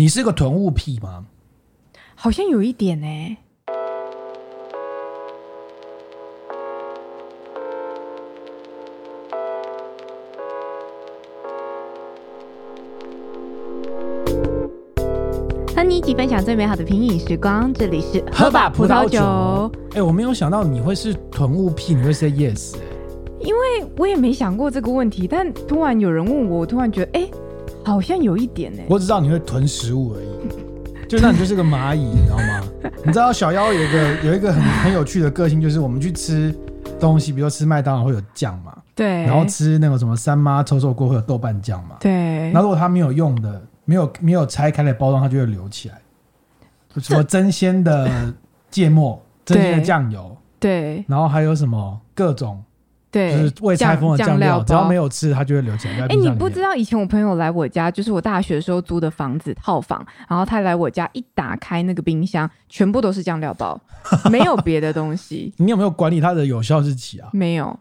[0.00, 1.26] 你是个囤物癖吗？
[2.14, 3.36] 好像有一点呢、欸。
[15.76, 19.20] 和你一起分享最美好的品饮时光，这里是喝吧葡萄酒。
[19.90, 22.80] 哎、欸，我没有想到你会是囤物癖，你会 say yes、欸。
[23.40, 27.30] 因为我也没想过这个问题，但突然有人问我，我突然觉得，哎、欸，
[27.90, 28.86] 好像有一点呢、欸。
[28.88, 32.62] 我只知道你会囤食物而已，就那你就是个蚂蚁，你知道吗？
[33.04, 36.54] 你知道小妖有一个有一个很很有趣的个性，就是我们去吃
[37.00, 42.52] 东西，比如说吃麦当劳会有酱嘛，对，然后吃那个什么三妈臭臭锅会有豆瓣酱嘛，对。
[42.52, 46.00] 那如果它没有用的，没有没有拆开的包装，它就会留起来。
[46.96, 48.32] 什么真鲜的
[48.70, 52.62] 芥末，争鲜的酱油，对，然后还有什么各种。
[53.10, 55.94] 对，就是未拆封的酱料，只要没有吃，它就会留起来。
[56.02, 63.80] 哎、欸，你不知道以前我朋友来我家，就是我大学的时候租的房子套房，然后他来我家一打开那个冰箱，全部都是酱料包，
[64.30, 65.52] 没有别的东西。
[65.58, 67.28] 你有没有管理它的有效日期啊？
[67.32, 67.78] 没有。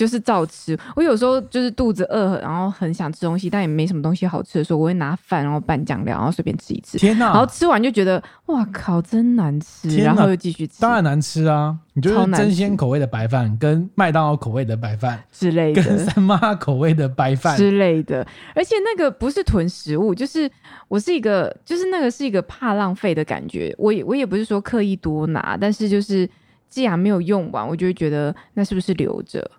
[0.00, 6.96] 就是照吃，我有时候就是肚子饿，然后很想吃东西，但也没什么东西好吃的时候，我会拿饭，然后拌酱料，然后随便吃一吃。
[6.96, 7.26] 天哪！
[7.26, 10.80] 然后吃完就觉得哇靠，真难吃，然后又继续吃。
[10.80, 11.76] 当然难吃啊！
[11.92, 18.26] 你就是争鲜口味的白饭，跟麦当劳口味的白饭之类的，跟三妈口味的白饭之类的。
[18.54, 20.50] 而且那个不是囤食物，就是
[20.88, 23.74] 我是一个，就是那个是一个怕浪费的感觉。
[23.76, 26.26] 我也我也不是说刻意多拿，但是就是
[26.70, 29.50] 既然没有用完，我就会觉得那是不是留着？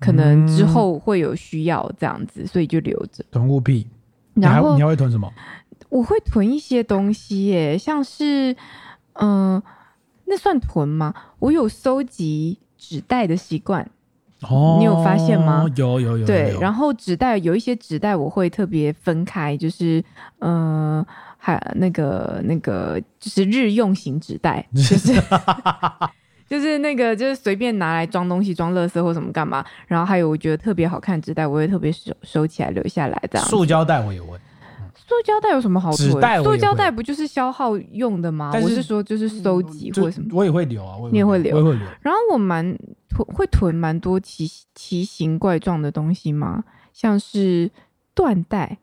[0.00, 3.24] 可能之后会有需要这样子，所以就留着。
[3.30, 3.86] 囤物癖，
[4.34, 5.32] 然后你还会囤什么？
[5.88, 8.52] 我会囤一些东西耶，像是，
[9.14, 9.62] 嗯、呃，
[10.26, 11.14] 那算囤吗？
[11.38, 13.88] 我有收集纸袋的习惯。
[14.42, 15.64] 哦，你有发现吗？
[15.76, 16.26] 有有有。
[16.26, 20.04] 对，然后纸袋有一些纸袋我会特别分开，就是，
[20.40, 21.06] 嗯、呃，
[21.38, 25.12] 还那个那个就是日用型纸袋，就是。
[26.48, 29.64] 就是那个，就是随便拿来装东西、装垃圾或什么干嘛。
[29.86, 33.46] 然后还有我觉得特别好看的纸袋，我会特别收收起来留下来这样。
[33.46, 34.38] 塑胶袋我也会。
[35.06, 35.92] 塑胶袋有什么好？
[35.92, 38.52] 纸袋塑胶袋不就是消耗用的吗？
[38.54, 40.28] 我是说就是收集或什么。
[40.32, 41.86] 我也会留啊，你也会留，我也会留。
[42.00, 42.64] 然后我蛮
[43.08, 46.64] 囤，会囤蛮多奇奇形怪状的东西吗？
[46.92, 47.70] 像是
[48.14, 48.78] 缎带。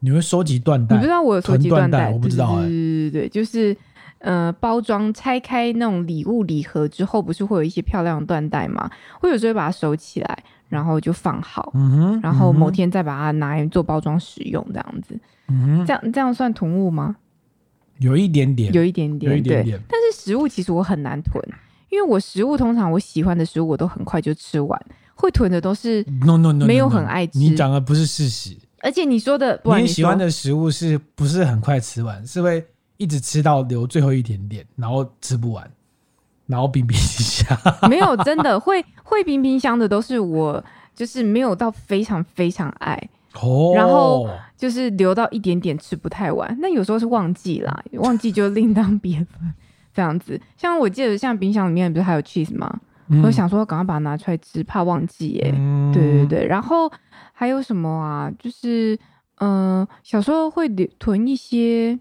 [0.00, 0.96] 你会收集缎带？
[0.96, 2.10] 你不知道我有收集缎带？
[2.10, 2.62] 我不知道哎。
[2.62, 3.76] 对对对，就是。
[4.18, 8.90] 呃，包装拆开那种礼物礼盒之后，不是会有一些漂亮的缎带吗？
[9.22, 11.72] 我有时候会把它收起来，然后就放好，
[12.20, 17.16] 然后某天再把它拿来做包装使用，这样子，嗯哼，这样这样算囤物吗？
[17.98, 19.80] 有一点点，有一点点，有一点点。
[19.88, 21.40] 但是食物其实我很难囤，
[21.88, 24.80] 因为我食物通常我喜欢的食物我都很快就吃完，
[25.14, 27.38] 会囤的都是 no no no，没有很爱吃。
[27.38, 32.26] 你讲的不是事实，而且你说的，你喜欢的食物是不是很快吃完？
[32.26, 32.66] 是会。
[32.98, 35.70] 一直吃到留最后一点点，然后吃不完，
[36.46, 37.56] 然后冰冰箱。
[37.88, 40.62] 没有，真的会会冰冰箱的都是我，
[40.94, 43.00] 就是没有到非常非常爱
[43.40, 43.72] 哦。
[43.74, 49.54] 然后就是留到一点点吃不太完，那有时候是忘记啦，忘记就另当别论。
[49.94, 52.80] 这样子，像我记得像冰箱里面不是还有 cheese 吗？
[53.08, 55.54] 嗯、我想说赶快把它拿出来吃，怕忘记耶、欸。
[55.56, 56.90] 嗯、对对对，然后
[57.32, 58.30] 还有什么啊？
[58.38, 58.98] 就是
[59.36, 61.98] 嗯、呃，小时候会留囤一些。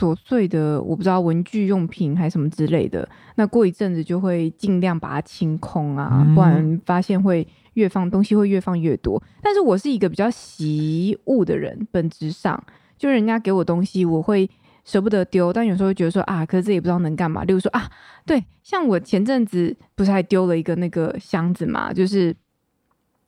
[0.00, 9.22] 琐碎的，我不知道文具用品还是什么之类的，那过一阵子就会尽量把它清空啊，嗯、不然发现会越放东西会越放越多。
[9.42, 12.64] 但是我是一个比较惜物的人，本质上
[12.96, 14.48] 就人家给我东西，我会
[14.86, 17.44] 舍不得丢，但有时候会觉得说啊，可是这也不知道能干嘛。
[17.44, 17.90] 例如说啊，
[18.24, 22.34] 对，像我前阵子不是还丢了一个那个箱子嘛，就是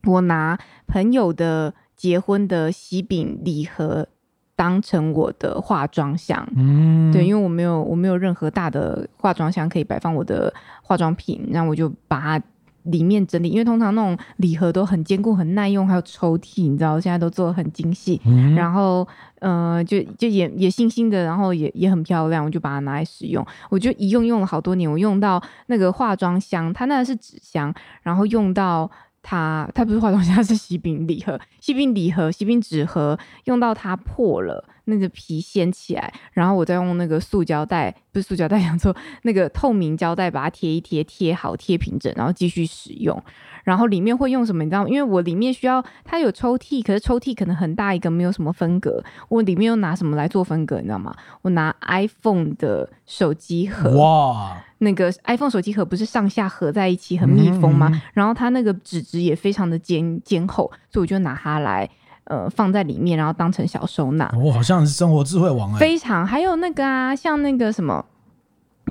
[0.05, 4.09] 我拿朋友的结婚的喜饼礼盒。
[4.55, 10.53] 当成我的化妆箱，嗯，对，因为我没有我没有任何大的化妆箱可以摆放我的
[10.83, 12.45] 化妆品，然后我就把它
[12.85, 19.07] 里面整理，因为通常那种礼盒都很坚固、很耐用，还有抽屉，你知道，现在都做得很精细，嗯、然后
[19.41, 28.91] 呃，就就也也新新的，然后也也很漂亮，我就把它拿来使用，我就一用用了好多年，我用到那个化妆箱，它那个是纸箱，然后用到。
[29.23, 43.23] 它它不是化妆箱，是喜饼礼盒，喜饼礼盒，喜饼纸盒，用到它破了，那个皮掀起来，然后我再用那个塑胶袋，不是塑胶袋， 想说，那个透明胶带把它贴一贴，贴好，贴平整，然后继续使用。
[43.65, 44.65] 然后里面会用什么？
[44.65, 44.89] 你知道吗？
[44.89, 49.01] 因为我里面需要它有抽屉，可是抽屉可能很大一个，没有什么分隔。
[49.29, 50.79] 我里面又拿什么来做分隔？
[50.79, 51.15] 你知道吗？
[51.43, 53.97] 我拿 iPhone 的手机盒。
[53.97, 54.61] 哇！
[54.79, 57.89] 那个 iPhone 手机盒不是上下合在一起很密封吗？
[57.93, 61.89] 嗯嗯，然后它那个纸质也非常的坚坚厚，所以我就拿它来
[62.25, 64.33] 呃放在里面，然后当成小收纳。
[64.37, 68.05] 我、哦、好像是生活智慧王哎，非常还有那个啊，像那个什么，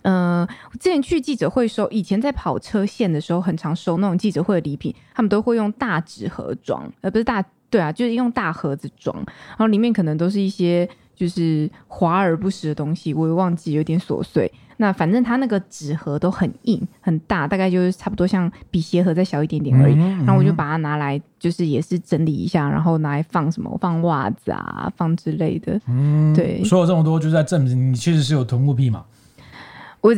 [0.03, 14.51] 呃，我之前去记者会收，以前在跑车线的时候，很常收那种记者会的礼品，他们都会用大纸盒装，而、呃、不是大，对啊，就是用大盒子装，然后里面可能都是一些就是华而不实的东西，我也忘记，有点琐碎。
[14.81, 19.93] 那反正它那个纸盒都很硬很大，大概就是差不多像比鞋盒再小一点点而已。
[19.93, 25.79] 嗯嗯、然后我就把它拿来，就是也是整理一下，然后拿来放什么，放袜子啊，放之类的。
[25.87, 26.63] 嗯，对。
[26.63, 29.05] 说了这么多，就在证明你确实是有囤物癖嘛。
[30.01, 30.11] 我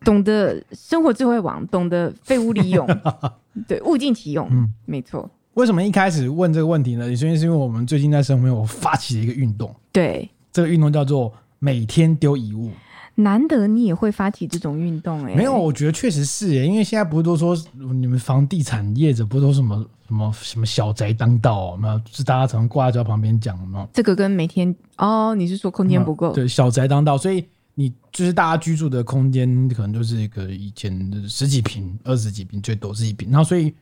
[0.00, 2.84] 懂得生活智慧网，懂得废物利用，
[3.68, 4.48] 对，物尽其用。
[4.50, 5.30] 嗯，没错。
[5.54, 7.08] 为什么一开始问这个问题呢？
[7.10, 9.72] 首先是因为我们最近在生活中发起了一个运动。
[9.92, 12.72] 对，这个运动叫做每天丢一物。
[13.20, 23.88] 难得你也会发起这种运动哎、欸，没有，我觉得确实是哎，因为现在不是都说你们房地产业者不是都什么什么什么小宅当道嘛、哦，是大家常挂在旁边讲嘛。
[23.92, 26.32] 这个跟每天哦，你是说空间不够？
[26.32, 27.44] 对，小宅当道，所以
[27.74, 33.74] 你就是大家居住的空间可能就是一个以前的十几平、二十几平，最多是一平，然后所以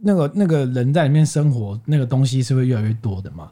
[0.00, 3.48] 那个那个人在里面生活，那个东西是会越来越多的嘛。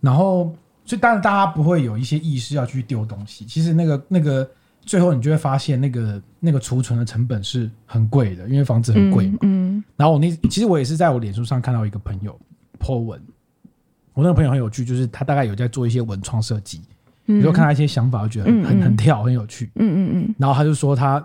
[0.00, 4.48] 然后所以当然大家不会有一些意识要去丢东西，其实那个那个。
[4.82, 9.38] 最后你就会发现，那个那个储存的成本是很贵的，因为房子很贵嘛。
[9.42, 9.76] 嗯。
[9.76, 12.38] 嗯，然后我那其实我也是在我脸书上看到一个朋友
[12.78, 13.20] po 文，
[14.14, 16.80] 我那个朋友很有趣，就是他大概有在做一些文创设计，
[17.26, 19.70] 有时候看他一些想法，我觉得很很很跳，很有趣。
[19.76, 20.34] 嗯嗯嗯。
[20.38, 21.24] 然后他就说他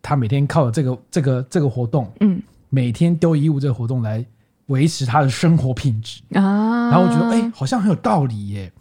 [0.00, 2.40] 他每天靠这个这个这个活动，嗯，
[2.70, 4.24] 每天丢衣物这个活动来
[4.66, 6.90] 维持他的生活品质啊。
[6.90, 8.72] 然后我觉得哎、欸，好像很有道理耶。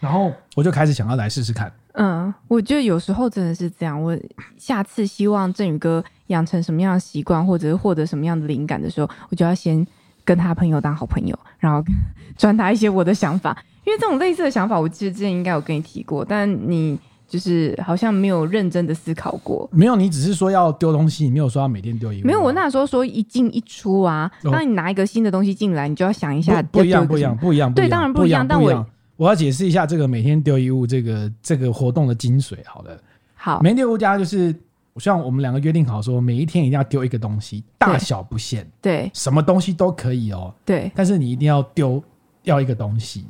[0.00, 1.72] 然后我就开始想要来试试看。
[1.98, 4.00] 嗯，我觉得有时候真的是这样。
[4.00, 4.16] 我
[4.58, 9.84] 下次希望振宇哥养成什么样的习惯，或者是获得什么样的灵感的时候，我就要先
[10.24, 11.82] 跟他朋友当好朋友，然后
[12.36, 13.56] 传达一些我的想法。
[13.84, 19.66] 因为这种类似的想法，我记得之前应该有跟你提过，但你就是好像没有认真的思考过。
[19.72, 22.26] 没有，你只是说要丢东西，你没有说要每天丢一个。
[22.26, 27.72] 没有，我那时候说一进一出啊，当你拿一个新的东西进来，你就要想一下不，不一样，不一样，不一样。
[27.72, 28.86] 对，当然不一样，但我。
[29.16, 32.56] 我要解释一下这个每天丢一物这个这个活动的精髓。
[32.66, 33.00] 好的，
[33.34, 34.54] 好，每天丢物家就是，
[34.92, 42.02] 我希望我们两个约定好说，每一天一定要丢一个东西，大小不限，对，什么东西都可以哦，对，但是你一定要丢
[42.42, 43.24] 掉一个东西，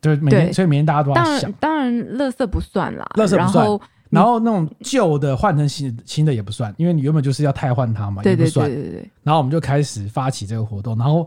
[0.00, 3.80] 就是每天，所以每天大家都要想，当然，垃圾不算啦，垃圾不算，然后，
[4.10, 9.10] 然后那种旧的换成新新的也不算，因为你原本就是要汰换它嘛，也不算，对对对对对。
[9.22, 11.26] 然后我们就开始发起这个活动，然后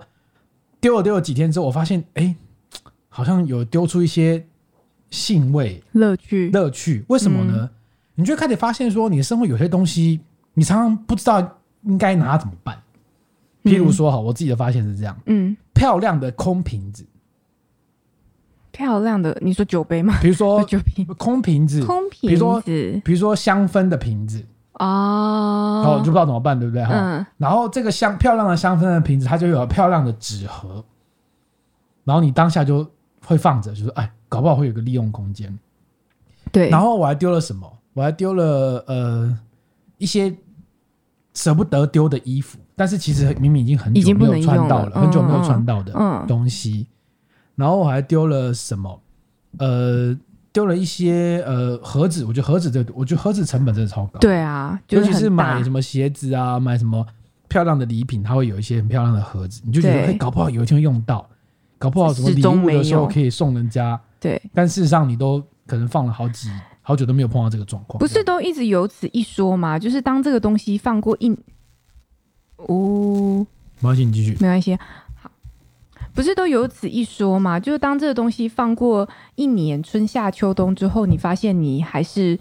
[0.79, 2.35] 丢了丢了几天之后，我发现，哎。
[3.17, 4.45] 好像有丢出一些
[5.09, 7.03] 兴味、乐趣、乐趣。
[7.07, 7.61] 为什么呢？
[7.61, 7.69] 嗯、
[8.13, 10.19] 你就开始发现说，你的生活有些东西，
[10.53, 12.79] 你常常不知道应该拿怎么办。
[13.63, 17.03] 譬如说，哈，我自己的发现是这样：嗯，漂亮的空瓶子，
[18.71, 20.19] 漂亮的，你说酒杯吗？
[20.21, 26.85] 比如说 酒瓶、空瓶子、空瓶子，比如说，比如说香氛的瓶子哦，然后就不知道怎么办，对不对？
[26.85, 30.85] 哈、嗯，然后这个香漂亮的香氛的瓶子，它就有漂亮的纸盒，
[32.03, 32.87] 然后你当下就。
[33.27, 35.53] 会放着，就是哎，搞不好会有个利用空间。
[36.49, 37.69] 对，然后我还丢了什么？
[37.93, 39.37] 我还丢了呃
[39.97, 40.33] 一些
[41.33, 45.91] 舍不得丢的衣服，但是其实明明已经很久没有穿到了，了很久没有穿到的
[46.25, 46.71] 东西。
[46.71, 46.87] 嗯嗯、
[47.55, 49.01] 然后我还丢了什么？
[49.57, 50.17] 呃，
[50.53, 52.23] 丢了一些呃盒子。
[52.23, 54.19] 我觉得盒子这个，我觉得盒子成本真的超高。
[54.19, 57.05] 对啊，就是、尤其是买什么鞋子啊，买什么
[57.49, 61.27] 漂亮的礼品，它会有一些很漂亮的盒子，你就觉得哎，搞不好有一天会用到。
[61.79, 66.49] 搞不好什么礼物的时候可以送人家，对，但事实上你都可能放了好几
[66.81, 67.99] 好久都没有碰到这个状况。
[67.99, 69.77] 不是都一直有此一说吗？
[69.77, 71.29] 就是当这个东西放过一，
[72.55, 73.45] 哦，
[73.79, 74.75] 没关系，你继续，没关系。
[75.15, 75.29] 好，
[76.15, 77.59] 不是都有此一说吗？
[77.59, 82.39] 就是当这个东西放过一年春夏秋冬之后，你发现你还是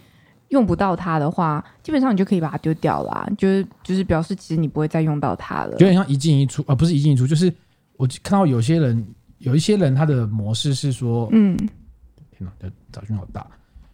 [0.49, 5.73] 用不到它的话，基本上你就可以把它丢掉了啊，就是就是表示其实你不会再用到它了。
[5.73, 7.53] 有点像一进一出啊，不是一进一出，就是
[7.99, 9.07] 我看到有些人。
[9.39, 13.47] 有一些人他的模式是说，嗯，天哪，这杂讯好大。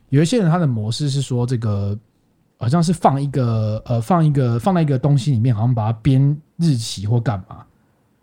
[0.09, 1.99] 有一些人他的模式是说，这个
[2.59, 7.65] 好像是放一个呃，放一个放在一个东西里面，好像把它编日期或干嘛。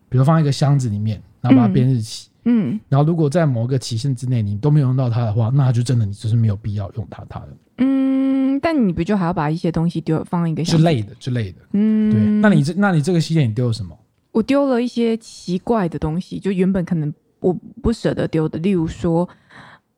[0.08, 7.50] 比如放在一个箱子里面，然后把它编日期，嗯，嗯，然后如果在某个期限之内你都没有用到它的话，那就真的你就是没有必要用它它的。
[7.78, 11.58] 嗯，但你不就还要把一些东西丢放一个箱子之类的之类的？
[11.74, 12.22] 嗯，对。
[12.42, 13.96] 那你这那你这个系列你丢了什么？
[14.39, 17.53] 我丢了一些奇怪的东西，就原本可能我
[17.84, 19.27] 不舍得丢的，例如说，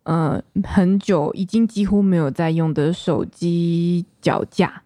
[0.02, 4.82] 呃，很久已经几乎没有在用的手机脚架，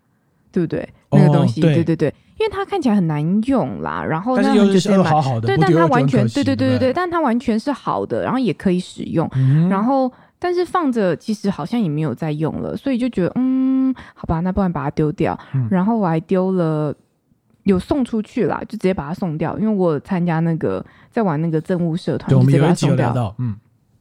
[0.52, 0.88] 对不对？
[1.12, 16.94] 那个东西，哦、对，对对对，因因为它看起来很难用啦，然后但是又是好好的，对，但它完全对对对对对，但它完全是好的，然后也可以使用，嗯、然后但是放着其实好像也没有在用了，所以就觉得嗯，好吧，那不然把它丢掉，嗯、然后我还丢了，
[17.66, 23.56] 有送出去啦，就直接把它送掉，因为我参加那个在玩那个政务社团，就直接把它送掉，嗯，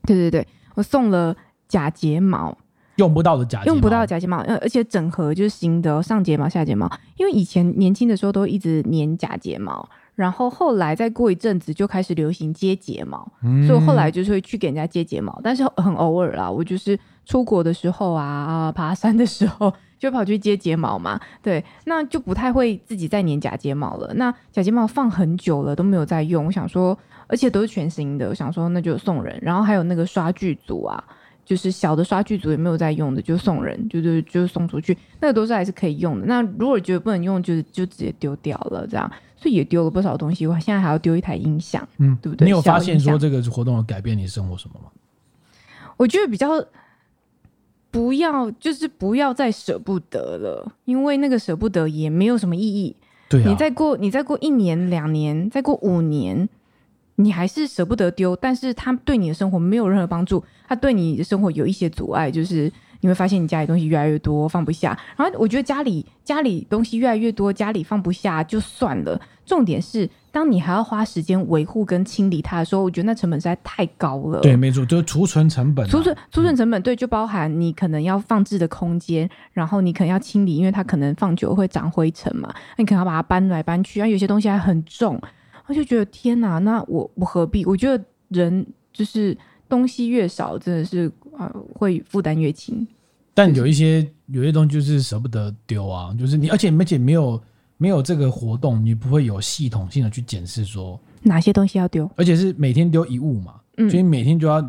[0.06, 1.36] 对对对，我送了
[1.68, 2.56] 假睫毛。
[2.96, 6.88] 用不到的假睫毛，用不到的假睫毛，而且整盒就是新的，上睫毛、下睫毛。
[7.16, 16.48] 因为以前年轻的时候都一直粘假睫毛，然后后来再过一阵子就开始流行接睫毛，嗯、所以后来就是会去给人家接睫毛，但是很偶尔啦。
[16.48, 24.12] 我就是出国的时候啊，爬山的时候就跑去接睫毛嘛，对，那就不太会自己再粘假睫毛了。
[24.14, 29.38] 那假睫毛放很久了都没有再用，我想说，而且都是全新的，我想说那就送人。
[29.40, 31.02] 然后还有那个刷剧组啊。
[31.46, 36.24] 就是小的刷剧组也没有在用的，就送人，就就就送出去，那个都是还是可以用的。
[36.24, 40.46] 那如果觉得不能用，就就直接丢掉了，这样，所以也丢了不少东西。
[40.46, 42.46] 我现在还要丢一台音响，嗯，对不对？
[42.46, 44.88] 你有发现说这个活动改变你生活什么吗？
[45.98, 46.48] 我觉得比较
[47.94, 52.96] 不要，就是不要再舍不得了，因为那个舍不得也没有什么意义。
[53.28, 56.48] 对啊，你再过，你再过一年、两年，再过五年。
[57.16, 62.68] 你还是舍不得丢，但是它对你的生活没有任何帮助，它对你的生活有一些阻碍，就是
[63.02, 64.98] 你会发现你家里东西越来越多，放不下。
[65.16, 69.20] 然后我觉得家里家里东西越来越多，家里放不下就算了。
[69.46, 74.40] 重点是，当你还要花时间维护跟清理它的时候，我觉得那成本实在太高了。
[74.40, 75.88] 对，没错，就是储存成本啊。
[75.88, 85.20] 储存储存成本，对，就包含你可能要放置的空间，然后你可能要清理，因为它可能放久会长灰尘嘛，那你可能要把它搬来搬去，然后有些东西还很重。
[85.66, 87.64] 我就觉得天哪，那我我何必？
[87.64, 89.38] 我觉得人就是
[89.68, 92.84] 东西越少，真的是啊，会负担越轻。
[93.32, 97.40] 但有一些有些东西就是舍不得丢啊，就是你，而且而且没有
[97.76, 104.62] 没有这个活动，你不会有系统性的去检视说哪些东西要丢，而且是每天丢一物嘛，嗯，所以每天就要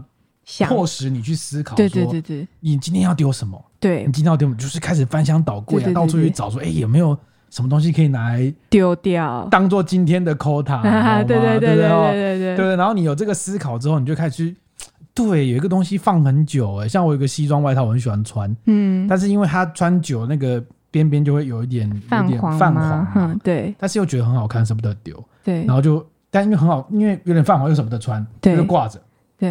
[0.67, 3.63] 迫使你去思考，对对对对，你今天要丢什么？
[3.79, 4.57] 对，你今天要丢什么？
[4.57, 7.17] 就是开始翻箱倒柜啊，到处去找说，哎，有没有？
[7.51, 10.81] 什么东西可以拿来丢掉，当做今天的 quota？
[11.25, 12.75] 对对对对对对对对。
[12.75, 14.57] 然后你有这个思考之后，你就开始去
[15.13, 20.61] 对，有一个东西放很久，哎，像我有个西装外套，我很喜欢穿，嗯，但是因为它穿久，那个
[20.95, 23.75] 边边就会有一点泛黄，泛黄，嗯，对。
[23.77, 25.65] 但是又觉得很好看，舍不得丢，对。
[25.65, 29.01] 然后就，但因为很好，因为有点泛黄，又舍不得穿，对就挂着，
[29.37, 29.49] 对。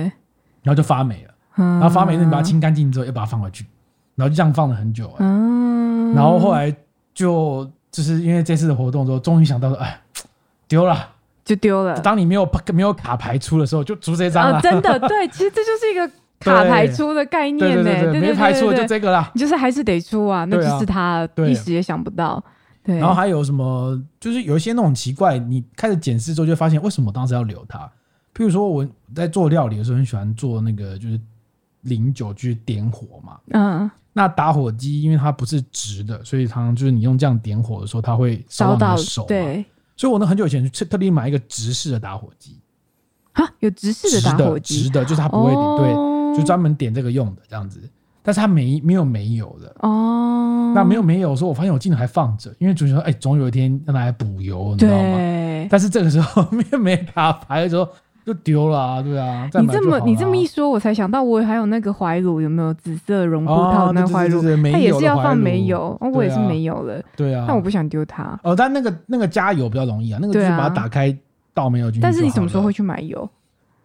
[0.63, 3.67] 然后就发霉了，然后发霉，那你把它清干净之后，又把它放回去，
[4.15, 6.15] 然后就这样放了很久，嗯。
[6.15, 6.75] 然后后来
[7.13, 7.71] 就。
[7.95, 10.01] 就是因为这次的活动之后，终于想到了，哎，
[10.67, 11.11] 丢了
[11.45, 11.97] 就丢了。
[12.01, 14.57] 当你没有没有卡牌出的时候，就出这张了。
[14.57, 16.11] 啊，真的，对，其实这就是一个
[16.45, 17.83] 卡牌出的概念呢。
[17.85, 19.31] 对对对，没牌出的就这个啦。
[19.35, 22.43] 你就是还是得出啊，那就是他一时也想不到。
[22.83, 22.99] 对。
[22.99, 24.01] 然后还有什么？
[24.21, 27.79] 就是有一些那种奇怪，你开始检视之后，就发现为什么我当时要留它？
[28.35, 31.21] 譬如说我在做料理的时候，很喜欢做那个，就是
[31.83, 33.39] 零酒去点火嘛。
[33.51, 33.91] 嗯。
[34.17, 39.25] 那打火机因为它不是直的，所以常常就是你用这样点火的时候，它会烧到手。
[39.27, 39.65] 对，
[39.97, 42.61] 所以我呢很久以前特特地买一个直式的打火机。
[43.33, 44.85] 啊，有直式的打火机？
[44.85, 45.93] 直的，就是它不会，哦、对，
[46.37, 47.81] 就专门点这个用的这样子。
[48.23, 50.73] 但是它没没有没有的哦。
[50.75, 55.19] 那没有没有的时候，我发现我镜头还放着，因为主持人说，哎，总有一天要拿来补油，你知道吗？
[55.71, 57.89] 但是这个时候 没有没卡牌的时候。
[58.27, 59.47] 就丢了啊，对啊。
[59.61, 64.41] 你这么你这么一说，我才想到我还有那个怀炉，有没有紫色绒布套那怀炉？
[64.73, 67.03] 它也是要放煤油，我也是没有了。
[67.15, 68.41] 对啊，但我不想丢它。
[68.43, 71.15] 哦，但那个那个加油比较容易啊，那个就是把它打开
[71.53, 72.01] 倒煤油进去。
[72.01, 73.29] 但是你什么时候会去买油？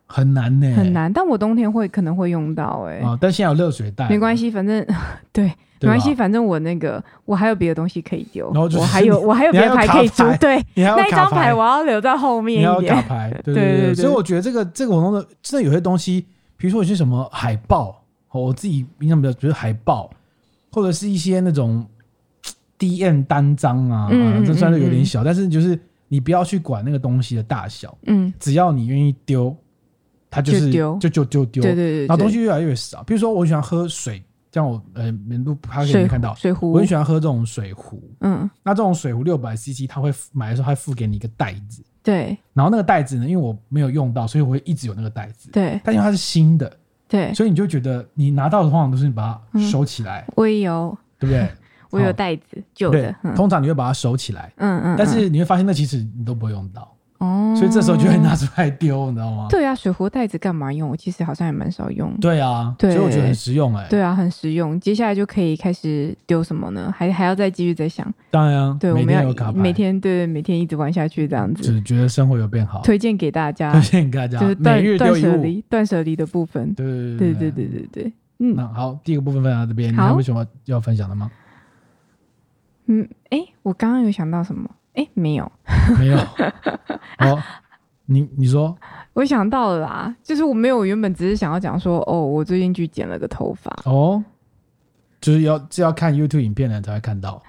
[0.10, 1.12] 很难呢，很难。
[1.13, 2.98] 但我冬天会可能会用到哎。
[2.98, 4.86] 啊，但现在有热水袋，没关系，反正
[5.32, 5.50] 对。
[5.82, 12.94] 没关系，反正我那个我还有别的东西可以丢，然后我还有我还有别的牌可以出，对，那一张牌我要留在后面一点。
[12.94, 13.96] 卡牌，对对对。
[13.96, 16.25] 所以我觉得这个这个活动的真的有些东西，
[16.58, 20.10] 比如说有些什么海报，我自己印象比较觉得海报，
[20.70, 21.86] 或者是一些那种
[22.78, 24.10] D N 单张啊，
[24.46, 29.56] 这算是有点小，但是就是你不要去管那个东西的大小，嗯，只要你愿意丢，
[30.30, 32.08] 它就是丢，就就就丢，对对对。
[32.08, 34.24] 然后东西越来越少，比如说我喜欢喝水。
[34.52, 38.02] 像我呃，年度他可以看到水壶，我很喜欢喝这种水壶。
[38.22, 41.84] 嗯，那这种水壶六百 CC，他会买的时候，他会附给你一个袋子。
[42.02, 42.36] 对。
[42.52, 45.52] 然后那个袋子呢，因为我没有用到，所以我会一直有那个袋子。
[45.52, 45.80] 对。
[45.84, 46.76] 但因为它是新的，
[47.08, 50.26] 对，所以你就觉得你拿到的通常都是你把它收起来。
[50.36, 51.48] 我也有，对不对？
[51.92, 52.44] 我有袋子
[52.74, 54.52] 旧的，通常你会把它收起来。
[54.56, 54.96] 嗯嗯。
[54.98, 56.92] 但是你会发现，那其实你都不会用到。
[57.20, 59.48] 哦，所以这时候就会拿出来丢，你知道吗？
[59.50, 60.90] 对啊，水壶袋子干嘛用？
[60.90, 62.14] 我其实好像也蛮少用。
[62.20, 63.90] 对啊，对，所以我觉得很实用哎、欸。
[63.90, 64.80] 对啊，很实用。
[64.80, 66.94] 接下来就可以开始丢什么呢？
[66.96, 68.12] 还还要再继续再想。
[68.32, 72.82] 当然啊，对，我们要每天对每天一直玩下去这样子，只觉得生活有变好。
[72.84, 76.74] 推荐给大家，推荐给大家，就是断断舍离、断舍离的部分。
[76.74, 76.86] 对
[77.18, 78.14] 对对对对对对。
[78.40, 81.30] 嗯，那好，第一个部分分享到这边，你还有什么要分享的吗？
[82.86, 84.70] 嗯，哎，我刚刚有想到什么？
[84.93, 85.51] 哎，没有，
[85.98, 86.17] 没有。
[87.17, 87.39] 好。
[88.12, 88.75] 你你说，
[89.13, 94.24] 我想到了啦，就是我没有原本只是想要讲说，哦，我最近去剪了个头发哦，
[95.22, 97.39] 就是要是要看 YouTube 影片的人才会看到，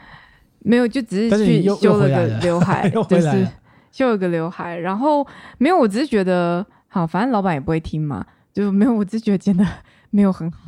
[0.58, 3.48] 没有，就只是去修了个刘海， 就是
[3.90, 9.66] 修了个刘海，然后没有，我只是觉得好，反正老板也不会听嘛，就没有，我只是觉得剪的
[10.10, 10.58] 没有很好。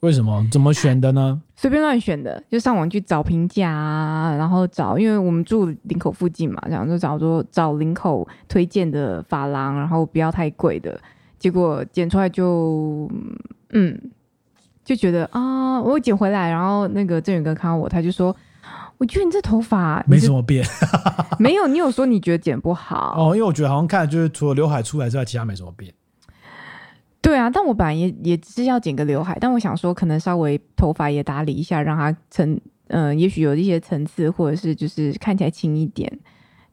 [0.00, 0.46] 为什么？
[0.50, 1.40] 怎么选的呢？
[1.56, 10.98] 随便乱选的，就上网去找评价啊，然后找，因为我们住林口附近嘛，然后就找说找林口推荐的发廊，然后不要太贵的。
[11.38, 13.10] 结果剪出来就，
[13.70, 13.98] 嗯，
[14.84, 18.34] 就觉得啊，我剪回来，然后那个郑远哥看到我，他就说，
[18.96, 20.64] 我觉得你这头发没什么变，
[21.38, 23.36] 没有，你有说你觉得剪不好哦？
[23.36, 25.92] 因为我觉得好像看就是除了刘海出来之外，其他没什么变。
[27.22, 32.50] 对啊，但我本来也也只是要剪个刘海，但我想说可能稍微头发也打理一下，让它层，
[32.88, 36.10] 嗯、呃，也许有一些层次，或者是就是看起来轻一点。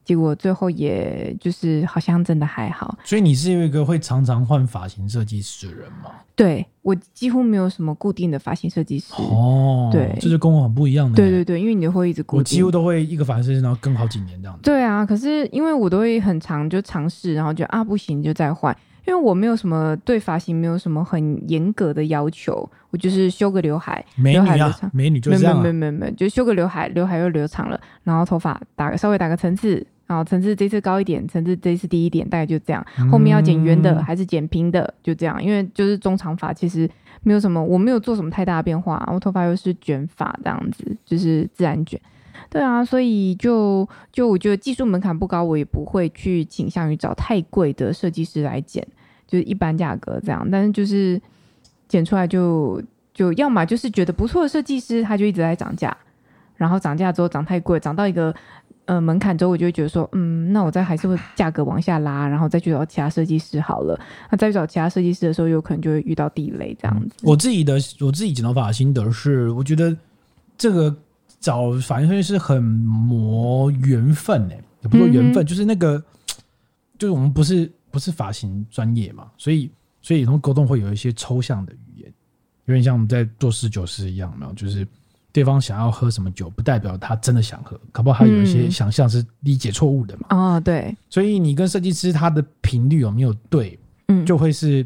[0.06, 2.98] 结果最后也就是好像真的还好。
[3.04, 6.12] 所以你是一个会常常换发型设计师的人吗？
[6.34, 9.14] 对，我几乎没有什么固定的发型设计师。
[9.18, 11.16] 哦，对，这是跟我很不一样的。
[11.18, 14.62] 对对对，因为你会一直固定，我几乎都会一个发型设计师，然后跟好几年这样子。
[14.64, 18.74] 对啊，可是因为我都会很长就尝试，然后就啊不行就再换。
[19.08, 29.76] 因为我没有什么对发型没有什么很严格的要求，我就是修个刘海，美女啊，刘海留长，美女就这样，啊，没有没有没有，就修个刘海，刘海又留长了，然后头发打个稍微打个层次，
[30.08, 32.86] 然后层次这次高一点，层次这次低一点，大概就这样。
[33.00, 35.42] 嗯、后面要剪圆的还是剪平的，就这样。
[35.42, 36.90] 因为就是中长发，其实
[37.24, 41.98] 没有什么，我没有做什么太大的变化，我头发又是卷发这样子，就是自然卷。
[42.50, 48.86] 对啊，所以就就我觉得技术门槛不高，我也不会去倾向于找太贵的设计师来剪。
[49.28, 51.22] 就是一般价格这样，但是就是
[51.90, 52.82] 剪出来就
[53.14, 55.96] 就要么就是觉得不错的设计师，他就一直在涨价，
[56.56, 58.34] 然后涨价之后涨太贵，涨到一个
[58.86, 64.00] 呃门槛之后，我就会觉得说，嗯，那我再还是会价格往下拉，然后再去找其他设计师好了。
[64.32, 67.16] 那再去找其他设计师的时候，有可能就会遇到地雷这样子。
[67.24, 69.94] 我自己的我自己剪头发的心得是，我觉得
[70.58, 70.96] 这个
[71.40, 76.02] 找发型设计师很磨缘分诶、欸，也不说缘分，嗯、就是那个
[76.98, 77.70] 就是我们不是。
[77.90, 79.72] 不是发型专业嘛，所以
[80.02, 82.14] 所以通沟通会有一些抽象的语言，
[82.66, 84.54] 有点像我们在做侍酒师一样，没有？
[84.54, 84.88] 就是
[85.32, 90.28] 对方想要喝什么酒，不代表他真的想喝，搞不好他有一些想象是理解错误的嘛。
[90.30, 90.96] 啊、对。
[91.10, 94.86] 所以你跟设计师他的频率有没有对，嗯，就会是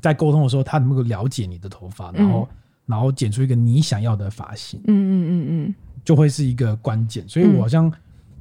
[0.00, 4.80] 在沟通的时候，他能够了解你的头发，然后、嗯、然后剪出一个你想要的发型。
[4.86, 7.28] 嗯嗯嗯嗯，就会是一个关键。
[7.28, 7.92] 所以我好像。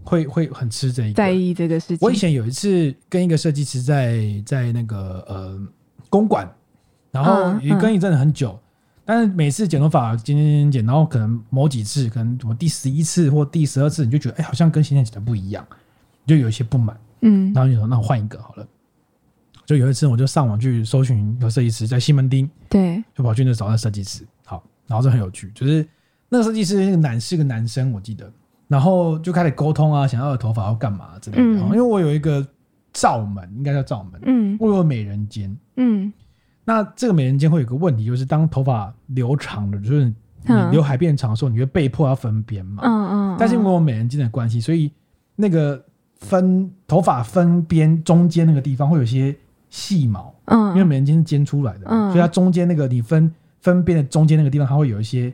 [0.09, 1.99] 会会很吃这一个，在意这个事情。
[2.01, 5.59] 我以前有一次跟一个设计师在在那个呃
[6.09, 6.49] 公馆，
[7.11, 8.61] 然后也跟一阵子很久，嗯嗯、
[9.05, 15.63] 但是每次剪头发剪剪剪剪，然后可能某几次，可能我第十一次或第十二次，你就觉得哎，好像跟现在剪的不一样，
[16.25, 16.99] 就有一些不满。
[17.21, 18.67] 嗯，然后你说那我换一个好了。
[19.65, 24.25] 就有一次我就上网去搜寻一个设计师在西门町，对，就跑去那找那设计师。
[24.43, 25.87] 好，然后这很有趣，就是
[26.27, 28.33] 那个设计师那个男是个男生，我记得。
[28.69, 31.43] 然后就开始沟通啊，想要的头发要干嘛之类的。
[31.43, 32.45] 嗯、因为我有一个
[32.93, 34.21] 罩门，应该叫罩门。
[34.25, 35.57] 嗯，我有美人尖。
[35.77, 36.13] 嗯，
[36.63, 40.13] 那这个美人尖会有个问题，就是当头发留长了，就是你
[40.69, 42.83] 刘海变长的时候，你会被迫要分边嘛。
[42.85, 43.35] 嗯嗯。
[43.39, 44.91] 但是因为我美人尖的关系，所以
[45.35, 45.83] 那个
[46.19, 49.35] 分头发分边中间那个地方会有些
[49.71, 50.31] 细毛。
[50.45, 50.69] 嗯。
[50.69, 55.33] 因为美人尖是尖出来的，嗯、所以它中间那个你分分边的中间那个地方，它会有一些。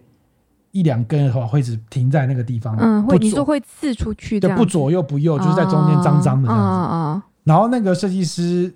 [0.76, 6.70] 一两根的话会只停在那个地方，嗯，会你说会刺出去的，不左右不右，就是在中间脏脏的这样子。
[6.70, 8.70] 哦、然后那个设计师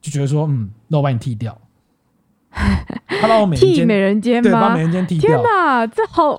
[0.00, 1.54] 就觉得说，嗯，那我把你剃掉。
[3.20, 4.42] 他把我美剃美人尖吗？
[4.42, 5.36] 对，把美人尖剃掉。
[5.36, 6.32] 天哪，这好，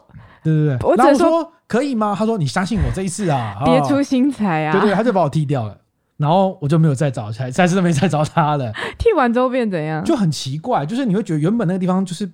[0.43, 0.89] 对对对。
[0.89, 2.15] 我然后我说可以吗？
[2.17, 4.71] 他说你相信我这一次 啊，别出心裁啊。
[4.71, 5.77] 对，对对，他就把我剃掉了。
[6.17, 8.73] 然后我就没有再找，下下次都没再找他了。
[8.97, 10.03] 剃完之后变怎样？
[10.03, 12.27] 就很奇怪，就是你会觉得原本那个地方就是。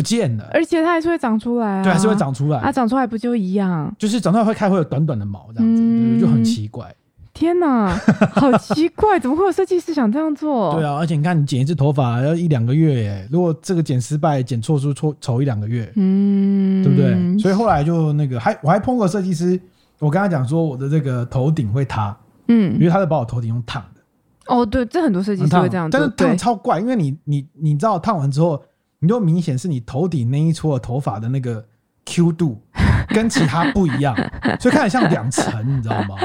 [0.00, 1.82] 不见了，而且它还是会长出来啊！
[1.82, 2.58] 对，还是会长出来。
[2.60, 3.94] 啊，长出来不就一样？
[3.98, 6.94] 就是长出来会开，会有短短的毛这样子，嗯、就很奇怪。
[7.34, 7.94] 天哪，
[8.32, 10.74] 好奇怪，怎么会有设计师想这样做？
[10.74, 17.38] 对啊，而且你看，你剪一次头发要一两个月耶，如果这个剪失败，剪错出错丑一两个月，嗯，对不对？
[17.38, 19.60] 所以后来就那个，还我还碰过设计师，
[19.98, 22.16] 我跟他讲说我的这个头顶会塌，
[22.48, 24.00] 嗯，因为他是把我头顶用烫的。
[24.46, 28.60] 哦，对，这很多设计师会这样做，但是烫超怪，因为你你你知道烫完之后，
[29.00, 31.64] 你就明显是你头顶那一撮的头发的那个
[32.04, 32.60] Q 度
[33.08, 34.14] 跟其他不一样，
[34.60, 36.16] 所以看起来像两层，你知道吗？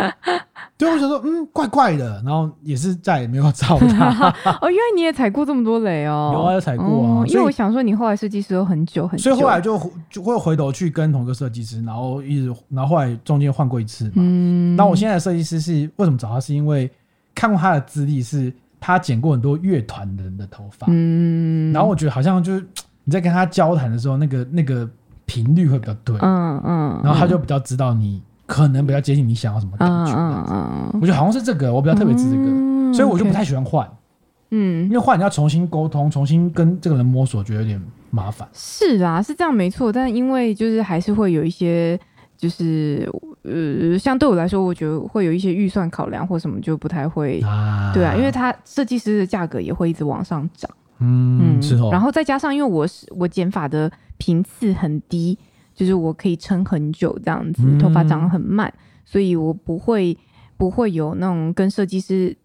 [0.77, 4.29] 对，我想说，嗯，怪怪的，然后也是再也没有找他。
[4.61, 7.23] 哦，因为你也踩过这么多雷哦，有啊，有踩过啊。
[7.27, 14.11] 因为我想说，你后来设计师都很久很久，所以后来就就会回头去跟同一个设计师，然后一直，然后后来中间换过一次嘛。
[14.15, 16.41] 嗯，那我现在的设计师是为什么找他？
[16.41, 16.91] 是因为
[17.33, 18.51] 看过他的资历，是
[18.85, 20.85] 他剪过很多乐团人的头发。
[20.91, 22.63] 嗯，然后我觉得好像就是
[23.03, 24.87] 你在跟他交谈的时候，那个那个
[25.25, 26.15] 频率会比较对。
[26.21, 30.13] 嗯嗯，然后他就比较知道你可能比较接近你想要什么感觉。
[30.15, 33.89] 嗯嗯，我觉得好像是这个，我比较特别吃这个，所以我就不太喜欢换。
[34.51, 38.47] 嗯，因为换你要重新沟通，重新跟这个人摸索，觉得有点麻烦。
[38.53, 41.99] 是啊，是这样没错，但因为就是还是会有一些。
[42.37, 43.09] 就是
[43.43, 50.69] 呃，相对我来说，我觉得会有一些预算考量或什么，就不太会，啊对啊，因为它设计师的价格也会一直往上涨，
[50.99, 51.89] 嗯，是哦。
[51.91, 55.37] 然后再加上，因为我是我剪发的频次很低，
[55.73, 60.17] 就是我可以撑很久这样子，头发长得很慢，嗯、所以我不会
[60.57, 62.35] 不会有那种跟设计师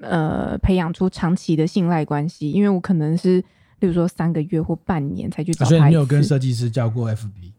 [0.00, 3.40] 呃培养出长期的信赖关系，因为我可能是
[3.80, 5.78] 例如说三个月或半年才去找他一次。
[5.78, 7.52] 所以你有跟设计师交过 FB？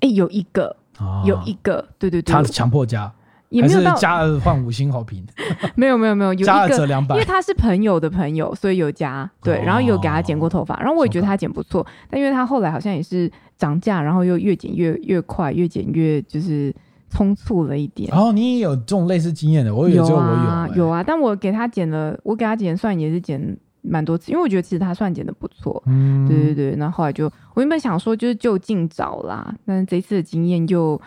[0.00, 0.76] 哎，有一个，
[1.24, 3.12] 有一个，对对对，他是强迫加，
[3.48, 5.24] 也没有到加了换五星好评，
[5.76, 16.74] 没有没有没有，有 加了折两百，因为他是朋友的朋友，所以有加，对，然后有给他剪过头发，然后我也觉得他剪不错，但因为他后来好像也是涨价，然后又越剪越越快，越剪越就是
[17.12, 18.10] 匆促了一点。
[18.14, 23.56] 哦，你也有这种类似经验的，我有，有啊，有啊，但我给他剪了，我给他剪算也是剪。
[23.82, 26.76] 蛮多次，因为我觉得其实他算剪的不错，嗯，对对对。
[26.76, 31.00] 然后后来就我原本想说就是就近找啦，但是这一次的经验就，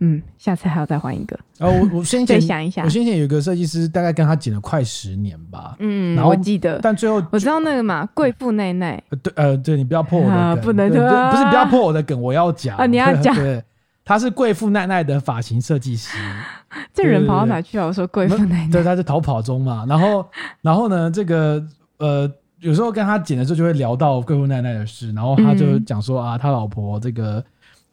[0.00, 1.38] 嗯，下次还要再换一个。
[1.60, 12.76] 哦，我我先前 想一下，我先前有一个设计师，大概跟他剪了快十年吧，嗯，然后我记得，但最后我知道那个嘛，贵妇奈奈，对，呃，对你不要破我的梗，不能的，不是不要破我的梗，我要讲。
[12.76, 13.62] 啊，你要讲， 对，
[14.04, 16.16] 他是贵妇奈奈的发型设计师，
[16.94, 17.86] 这人跑到哪去啊？
[17.86, 20.26] 我说贵妇奈奈，对，他是逃跑中嘛，然后
[20.62, 21.62] 然后呢，这个
[22.00, 22.30] 呃。
[22.60, 27.42] 有时候跟他剪的时候就会聊到贵妇奈奈的事，然后他就讲说啊，他老婆这个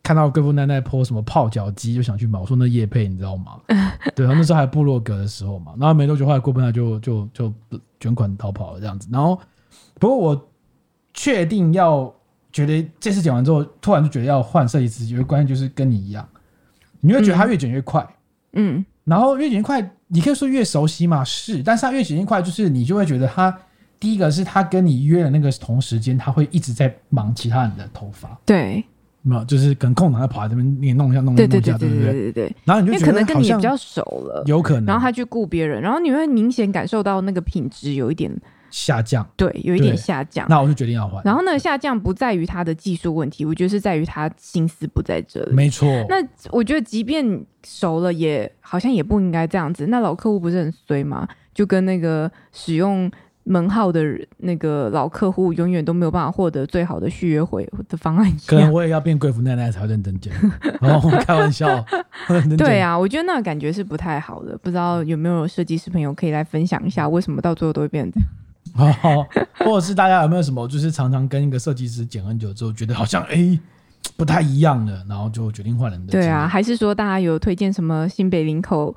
[0.03, 3.53] 看到贵妇奈奈 po 什么泡脚机就想去买，我说那叶配你知道吗？
[4.13, 7.53] 对，然后那时候还部落格的时候嘛，然后没多久后来贵妇奈奈就就就
[7.97, 9.39] 卷款逃跑了这样子，然后
[10.01, 10.49] 不过我
[11.13, 12.13] 确定要
[12.51, 16.27] 觉得这次剪完之后，突然就觉得要换设计师，因为关键就是跟你一样，
[16.99, 18.05] 你会觉得他越剪越快，
[18.51, 23.57] 嗯，然后越剪越快，你可以说越熟悉嘛，是，但是他越剪越快，就是你就会觉得他。
[23.99, 28.39] 第一个是他跟你约的那个同时间，他会一直在忙其他人的头发。
[28.45, 28.83] 对，
[29.23, 32.55] 没有，就是可能空档在跑来这边，你弄一下，弄一下，对对对对对对。
[32.63, 34.85] 然后你就觉得可能跟你比较熟了，有可能。
[34.85, 38.31] 然后他去顾别人，然后你会明显感受到那个品质有一点
[38.69, 39.27] 下降。
[39.35, 40.45] 对，有一点下降。
[40.47, 41.21] 那我就决定要换。
[41.25, 45.55] 然后那个下降不在于他的技术问题，我觉得是在于他心思不在这里。
[45.55, 45.87] 没错。
[46.07, 46.15] 那
[46.51, 49.87] 我觉得即便熟了，也好像也不应该这样子。
[49.87, 51.27] 那老客户不是很衰吗？
[51.53, 53.11] 就跟那个使用。
[53.47, 54.03] 门号的
[54.37, 58.39] 那个老客户永远都没有办法获得最好的续约回的方案一样。
[58.45, 60.33] 可能我也要变贵妇奶奶才会认真剪。
[60.81, 61.67] 哦，开玩笑。
[62.57, 64.57] 对啊，我觉得那个感觉是不太好的。
[64.57, 68.93] 不知道有没有设计师朋友可以来分享一下，为什么到最后都会变这样？
[69.01, 69.25] 哦，
[69.59, 73.59] 或者是大家有没有什么，就是常常跟一个设计师剪很久之后，觉得好像哎、欸、
[74.17, 76.11] 不太一样了，然后就决定换人的？
[76.11, 78.93] 对啊，还是说大家有推荐什么新北林口？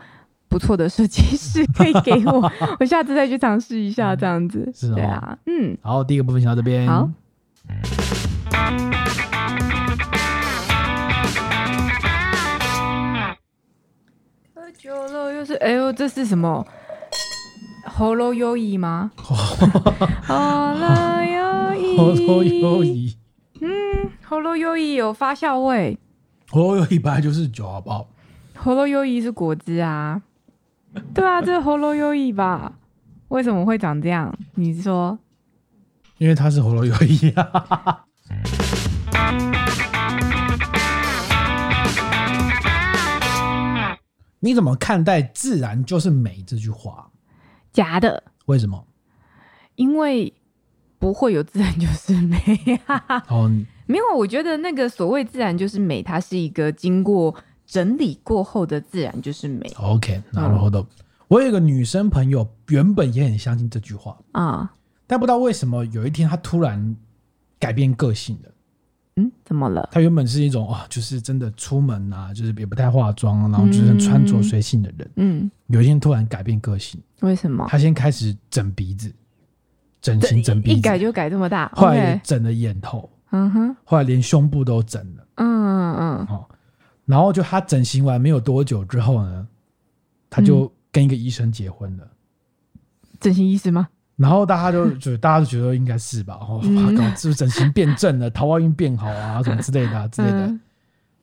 [0.51, 4.69] 不错的设计 师可以给我，我下次再去尝试一下，这样子。
[4.75, 5.79] 是、哦、对啊，嗯。
[5.81, 6.87] 好，第一个部分先到这边。
[6.89, 7.09] 好。
[14.53, 16.67] 喝酒了，又是哎呦，这是什么？
[17.87, 19.13] 喉咙优异吗？
[19.15, 21.97] 喉咙优异。
[21.97, 23.17] 喉咙优异。
[23.61, 25.97] 嗯，喉咙优异有发酵味。
[26.51, 28.09] 喉咙优异本来就是酒，好不好？
[28.57, 30.21] 喉咙优异是果汁啊。
[31.14, 32.72] 对啊，这是喉咙优异吧？
[33.29, 34.37] 为什么会长这样？
[34.57, 35.18] 你说？
[36.18, 38.05] 因为他是喉咙优异啊。
[44.42, 47.11] 你怎么看待“自然就是美”这句话？
[47.72, 48.24] 假的。
[48.46, 48.87] 为什么？
[49.76, 50.33] 因为
[50.98, 52.38] 不会有自然就是美
[52.87, 53.22] 啊。
[53.29, 53.48] 哦，
[53.87, 57.35] 没有，我觉得那个所谓“自然就是美”，它是一个经过。
[57.70, 59.72] 整理过后的自然就是美。
[59.78, 60.85] OK，那然后的，
[61.28, 64.18] 我有一个女生朋友，原本也很相信这句话。
[64.33, 64.74] 啊，
[65.06, 66.96] 但不知道为什么有一天她突然
[67.61, 68.50] 改变个性了。
[69.16, 69.88] 嗯，怎么了？
[69.92, 75.11] 她原本是一种啊，就是真的出门啊，就是也不太化妆，然后就是穿着随性的人。
[75.14, 77.64] 嗯，有一天突然改变个性，为什么？
[77.68, 79.12] 她先开始整鼻子，
[80.02, 86.48] 整形整鼻子，一改就改这么大，后来整了眼头，嗯哼，后来连胸部都整了，嗯嗯嗯，好，
[87.11, 89.49] 然后就他整形完没有多久之后呢，
[90.31, 92.09] 他就跟一个医生结婚了，
[93.18, 93.88] 整形医师吗？
[94.14, 96.38] 然后大家就觉得，大家都觉得应该是吧？
[96.40, 96.61] 哦，
[96.96, 100.55] 搞是不是整形变正了， 桃花运变好啊，什么之类的、啊、之类的。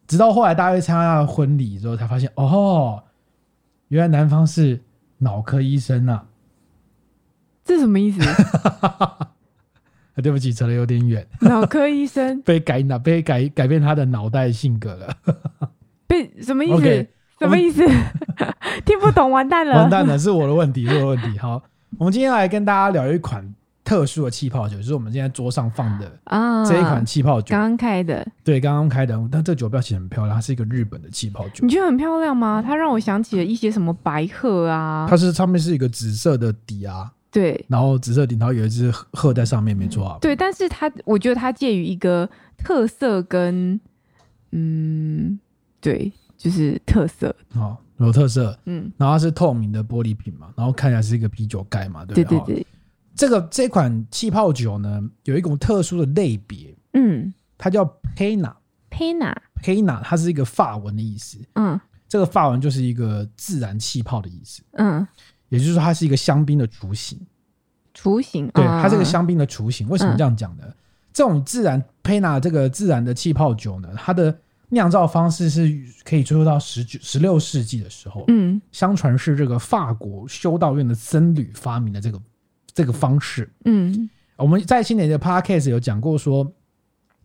[0.08, 3.04] 直到后来大家去参加他的婚礼之后，才发现哦，
[3.88, 4.82] 原来男方是
[5.20, 6.28] 脑科医生啊。
[7.64, 8.20] 这什么意思？
[10.24, 11.28] 对不起，扯得有点远。
[11.42, 15.16] 脑科医生 被改脑，被改改变他的脑袋性格了。
[16.18, 17.08] 被什么意思？Okay,
[17.40, 17.86] 什么意思？
[18.86, 21.38] 听不懂，完蛋了， 完蛋了，是我的问题，是我的问题。
[21.38, 21.62] 好。
[21.98, 23.44] 我们今天来跟大家聊一款
[23.84, 29.18] 特殊的气泡酒，就是我们现在桌上放的啊这一款气泡酒，刚刚开的，对，刚刚开的。
[29.32, 31.66] 但这酒标其实很漂亮，它是一个日本的气泡酒。
[31.66, 32.62] 你觉得很漂亮吗？
[32.64, 40.18] 它让我想起了一些什么白鹤啊，它是上面是一个紫色的底啊，对，然后紫色底，然后有一只鹤在上面，没错啊。
[40.22, 43.80] 对，但是它，我觉得它介于一个特色跟
[44.52, 45.40] 嗯，
[45.88, 47.36] 对，就是特色。
[47.56, 47.78] 哦。
[48.00, 52.38] 有特色，嗯，然后它是透明的玻璃瓶嘛，然后看起来是一个啤酒盖嘛，对不对？
[52.38, 52.68] 对对对。
[53.16, 57.84] 这个这款气泡酒呢，有一种特殊的类别，嗯，它叫
[58.16, 65.08] Pena，Pena，Pena，它是一个法文的意思，嗯，这个法文就是一个自然气泡的意思，嗯，
[65.50, 67.20] 也就是说它是一个香槟的雏形，
[67.96, 70.64] 雏形，对，它这个香槟的雏形，为什么这样讲呢？
[71.12, 74.38] 这种自然 Pena 这个自然的气泡酒呢，它的
[74.70, 82.22] 酿造方式是可以追溯到十九、十六世纪的时候，嗯，相传是这个法国修道院的僧侣发明的这个
[82.74, 86.52] 这个方式，嗯，我们在新年的 podcast 有讲过说，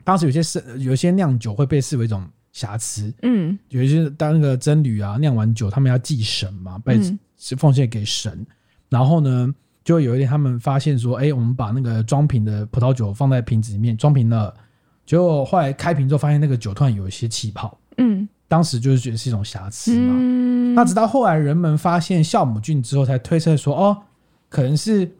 [0.04, 7.00] 当时有些是有些酿酒会被视为一种瑕疵，嗯，有一些当那个僧侣啊酿完酒，他们要祭神嘛，被
[7.36, 8.46] 是奉献给神，
[8.88, 9.52] 然后呢，
[9.82, 14.54] 就有一天他们发现说，哎，我们把那个装瓶的葡萄酒放在瓶子里面装瓶了。
[15.04, 20.14] 结果后来开瓶之后，发现那个酒突然有一些气泡，嗯，当时就是觉得是一种瑕疵嘛。
[20.16, 23.96] 嗯，那直到后来人们发现酵母菌之后，才推测说，哦，
[24.48, 25.10] 可能是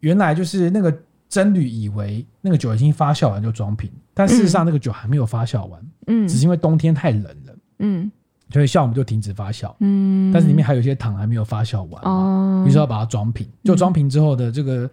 [0.00, 0.96] 原来就是那个
[1.28, 8.10] 僧侣以为那个酒已经发酵完就装瓶，但事实上那个酒还没有发酵完，嗯，只是因为冬天太冷了，嗯，
[8.50, 14.88] 所以酵母就停止发酵，嗯，但是里面还有一些糖还没有发酵完，哦，于是要把它装瓶，就装瓶之后的这个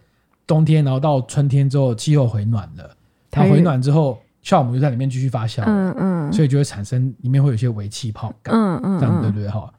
[0.48, 2.96] 冬天，然后到春天之后气候回暖了。
[3.32, 9.48] 它回暖之后，酵母就在里面继续发酵，嗯嗯，所以就会产生里面会有一些微气泡感，嗯嗯，这样对不对？
[9.50, 9.72] 哈？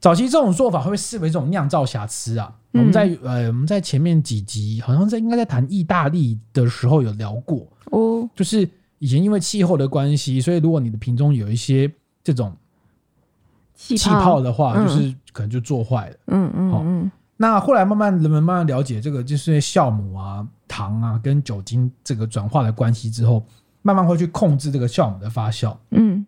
[0.00, 2.54] 早期这种做法会被视为一种酿造瑕疵啊。
[2.72, 7.66] 我们在呃我们在前面几集好像在应该在谈意大利的时候有聊过。
[7.86, 8.68] 哦，就是
[8.98, 11.90] 以前因为气候的关系，所以如果你的瓶中有一些
[12.22, 12.54] 这种
[13.74, 14.40] 气泡。
[14.40, 17.10] 的话，就是可能就做坏了，嗯嗯嗯。
[17.38, 20.46] 那后来慢慢人们慢慢了解这个，就是酵母啊。
[20.70, 23.42] 糖啊，跟酒精这个转化的关系之后，
[23.80, 25.74] 慢慢会去控制这个酵母的发酵。
[25.92, 26.24] 嗯，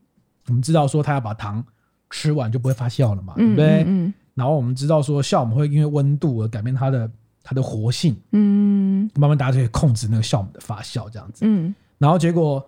[0.48, 1.62] 我们知道说，它要把糖
[2.08, 3.84] 吃完就不会发酵了嘛，嗯、对不对？
[3.86, 4.14] 嗯。
[4.34, 7.08] 然后我们知道说，酵母会因为温度而改变它的
[7.42, 8.16] 它的活性。
[8.32, 9.10] 嗯。
[9.14, 11.44] 慢慢大家就可以控制那个酵母的发酵，这样子。
[11.46, 11.74] 嗯。
[11.98, 12.66] 然后结果，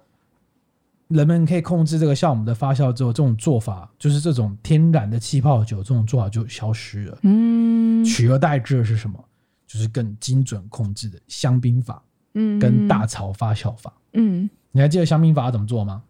[1.09, 7.19] 人们可以控制这个酵母的发酵之后，这种做法就是这种天然的气泡酒，这种做法就消失了。
[7.23, 7.82] 嗯。
[8.05, 9.23] 取而代之的是什么？
[9.67, 12.03] 就是更精准控制的香槟法，
[12.35, 16.03] 嗯，跟大槽发酵法，嗯，你还记得香槟法怎么做吗？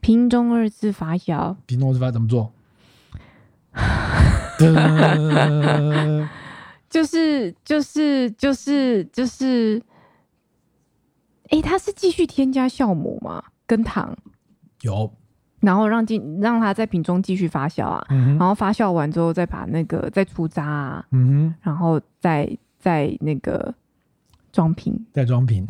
[0.00, 2.52] 瓶中二次发酵，瓶中二次发酵怎么做？
[6.88, 9.82] 就是就是就是就是，
[11.48, 13.42] 哎、欸，它是继续添加酵母吗？
[13.66, 14.16] 跟糖
[14.82, 15.12] 有，
[15.64, 22.48] 然后让进让它在瓶中继续发酵啊，嗯、然后发酵完之后再把那个再出渣啊，嗯哼，然后再。
[22.84, 23.72] 再那个
[24.52, 25.66] 装瓶，再装瓶，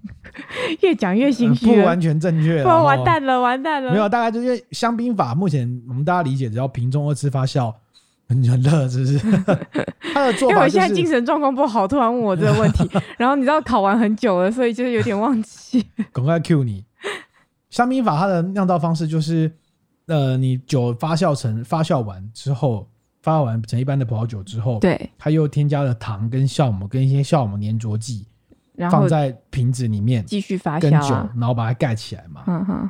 [0.80, 3.92] 越讲越心虚，不完全正确，不完蛋了，完蛋了。
[3.92, 7.70] 没有，大概就是香槟法，目前我们大家理解，只要瓶中二次发酵，
[8.30, 9.18] 很很热，是不是？
[10.14, 12.88] 他的做法，因为我现在精神状况不好，突然问我这个问题，
[13.18, 15.84] 然后你知道考完很久了，所以就是有点忘记。
[16.14, 16.82] 赶快 Q 你，
[17.70, 19.50] 香槟法它的酿造方式就是，
[20.06, 22.88] 呃，你酒发酵成发酵完之后。
[23.20, 28.24] 发酵完成一般的葡萄酒之后，对，它又添加了糖跟酵母跟一些酵母粘着剂，
[28.90, 32.44] 放在瓶子里面继续发酵，跟酒，然后把它盖起来嘛，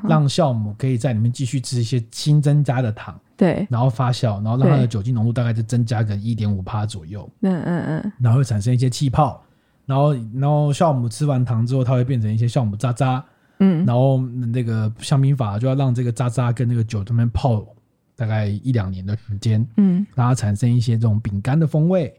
[0.06, 9.42] 让酵母可以在里面继续吃一些新增加的糖，对，然后发酵，然后让它的酒精浓度大概就增加个一点五帕左右，嗯嗯嗯，然后会产生一些气泡，
[9.86, 13.24] 然后然后酵母吃完糖之后，它会变成一些酵母渣渣，
[13.60, 17.64] 嗯，然后那个香槟法就要让这个渣渣跟那个酒这边泡
[18.16, 22.12] 大概一两年的时间，嗯，让它产生一些这种饼干的风味，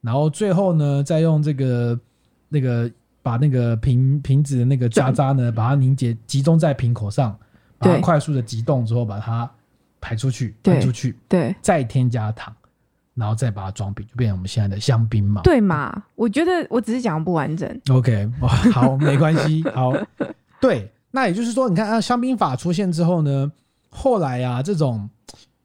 [0.00, 1.98] 然后最后呢，再用这个
[2.48, 2.90] 那个
[3.22, 7.36] 把那个瓶瓶子的那个渣渣呢，把它凝结集中在瓶口上，
[7.78, 9.50] 把它快速的急冻之后，把它
[10.00, 12.54] 排出去，排出去，对，再添加糖。
[13.18, 15.40] 然后再把它装瓶，就变成我们现在的香槟嘛。
[15.40, 16.04] 对嘛？
[16.16, 17.80] 我觉得我只是讲不完整。
[17.88, 18.30] OK，
[18.70, 19.62] 好，没关系。
[19.70, 19.90] 好，
[20.60, 23.50] 对，那也就是说，你看啊，香槟法出现之后呢，
[23.90, 25.08] 后来啊，这种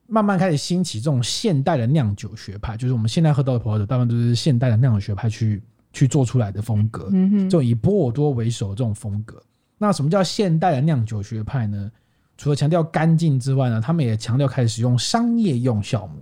[0.07, 5.61] 慢慢开始兴起这种现代的酿酒学派，就是我们现在喝到的葡萄酒，大部分都是现代的酿酒学派去
[5.93, 7.09] 去做出来的风格。
[7.11, 9.41] 嗯哼，这种以波尔多为首的这种风格。
[9.77, 11.91] 那什么叫现代的酿酒学派呢？
[12.37, 16.15] 除了强调干净之外呢，他们也强调开始使用商业用酵母。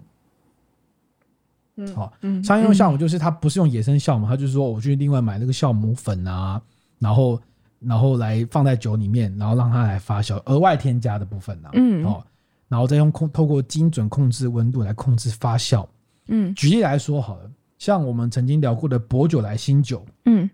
[1.96, 2.12] 好，
[2.44, 6.62] 商业用酵母就是它不是用野生酵母，它就是说我去另外买那个酵母粉啊，
[6.98, 7.42] 然后
[7.80, 12.24] 然后来放在酒里面，然后让它来发酵，额外添加的部分啊，嗯，哦，
[12.68, 15.88] 然后再用控透过精准控制温度来控制发酵，
[16.28, 20.50] 嗯，举例来说好了，像我们曾经聊过的薄酒来新酒，嗯，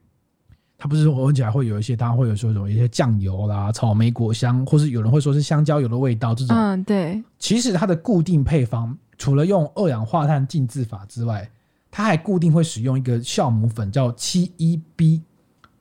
[0.78, 8.98] 它不是说闻起来会有一些，当然会有说有一些酱油啦、草莓果香，或是有人会说是香蕉油的味道这种，嗯，对，其实它的固定配方。
[9.18, 11.50] 除了用二氧化碳浸渍法之外，
[11.90, 15.22] 它还固定会使用一个酵母粉，叫七一 B。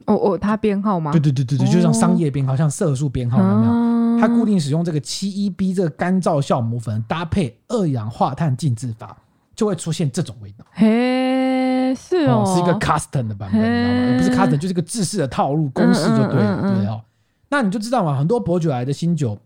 [0.07, 1.13] 哦哦，它编号吗？
[1.13, 4.19] 对对对对对，就像商业编号，像色素编号一样。
[4.21, 9.17] 它固定使用这个七一 B 这个干燥酵母粉搭配二氧化碳浸渍法，
[9.55, 10.65] 就会出现这种味道。
[10.71, 14.47] 嘿，是哦，是一个 custom 的版本，你知道吗？
[14.47, 17.03] 不是 custom，就是一个制式的套路公式就对了，对哦。
[17.49, 19.39] 那你就知道嘛，很多薄酒来的新酒，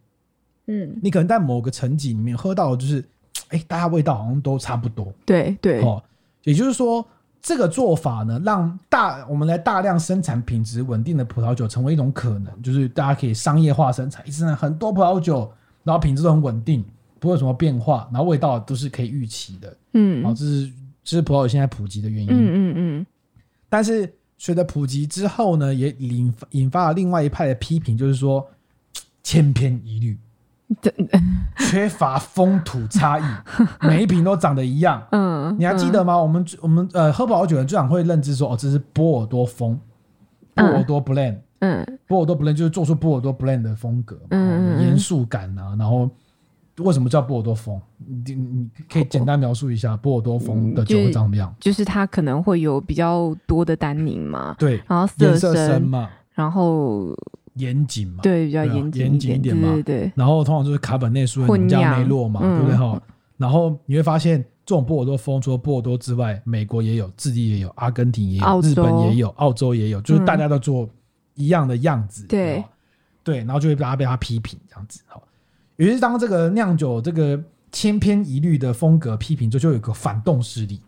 [0.66, 3.04] 嗯，你可能在某个层级里面喝到的就是。
[3.50, 5.10] 哎，大家味道好像都差不多。
[5.24, 6.02] 对对，哦，
[6.44, 7.02] 也就是说，
[7.40, 15.50] 这个做法呢，让大我们来大量生产品质稳定的葡萄酒成为一种可能，就是大家可以商业化生产，一直生产很多葡萄酒，
[15.84, 16.84] 然后品质都很稳定，
[17.18, 19.76] 不会有什么变化，然后味道都是可以预期的。
[19.92, 20.72] 嗯，好，这是
[21.04, 22.28] 这是葡萄酒现在普及的原因。
[22.30, 23.06] 嗯嗯嗯。
[23.68, 28.46] 但是随着普及之后呢，也引引发了另外一派的批评，就是说
[29.22, 30.18] 千篇一律。
[31.58, 33.22] 缺乏风土差异，
[33.86, 35.02] 每一瓶都长得一样。
[35.12, 36.14] 嗯，你还记得吗？
[36.14, 39.78] 嗯、我们我们呃喝葡萄酒的人最常会认知说，哦，这是波尔多风，
[40.54, 41.38] 波尔多 blend。
[41.60, 45.74] 嗯，波尔多 blend 就是做出波尔多 blend 的风格，嗯，严肃感啊。
[45.78, 46.08] 然后
[46.78, 47.80] 为什么叫波尔多风？
[48.06, 51.52] 你你可以简单描述一下波尔多风的酒会长什么样？
[51.58, 57.16] 就，就是它可能会有比较多的单宁嘛，对，然后色深，色深嘛，然后。
[57.58, 62.76] 严谨嘛，对，比较严谨严谨一点嘛，对，对，对，然后通常就是卡本内苏维浓加梅洛嘛，对不对？
[62.76, 63.00] 哈？
[63.36, 70.88] 然后你会发现，这种波尔多风除了波尔多之外，美国也有，智利也有，阿根廷也有，日本也有，澳洲也有，就是大家都做
[71.34, 72.64] 一样的样子，对，
[73.22, 75.20] 对，然后就会大家被他批评这样子哈。
[75.76, 77.40] 于是当这个酿酒这个
[77.70, 80.80] 千篇一律的风格批评之后，就有一个反动势力，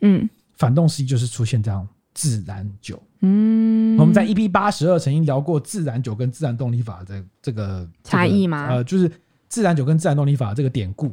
[0.00, 1.86] 嗯，反动势力就是出现这样。
[2.18, 8.66] 自然酒，嗯，我们在 EP 八十二曾经聊过自然酒跟自然动力法的这个差异吗？
[8.68, 9.10] 呃，就是
[9.48, 11.12] 自然酒跟自然动力法这个典故。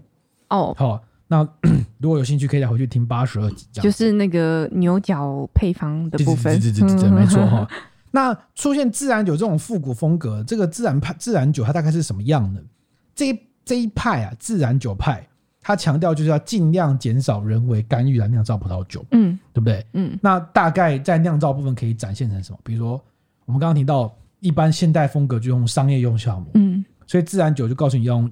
[0.50, 1.46] 哦，好，那
[2.00, 6.58] 如果有兴趣，可以再回去听八十二集，就是那个牛角配方的部分。
[6.60, 7.68] 对对对对对，没错哈。
[8.12, 12.64] 那出现自然酒这种复古风格，这个自然派自然酒它大概是什么样的？
[13.16, 15.28] 这一这一派啊，自然酒派。
[15.64, 19.86] 他强调就是要尽量减少人为干预来酿造葡萄酒，嗯，对不对？
[19.94, 22.60] 嗯，那大概在酿造部分可以展现成什么？
[22.66, 23.02] 比如说，
[23.46, 28.32] 我们刚刚提到，一般现代风格就用商业用酵母，嗯，所以自然酒就告诉你要用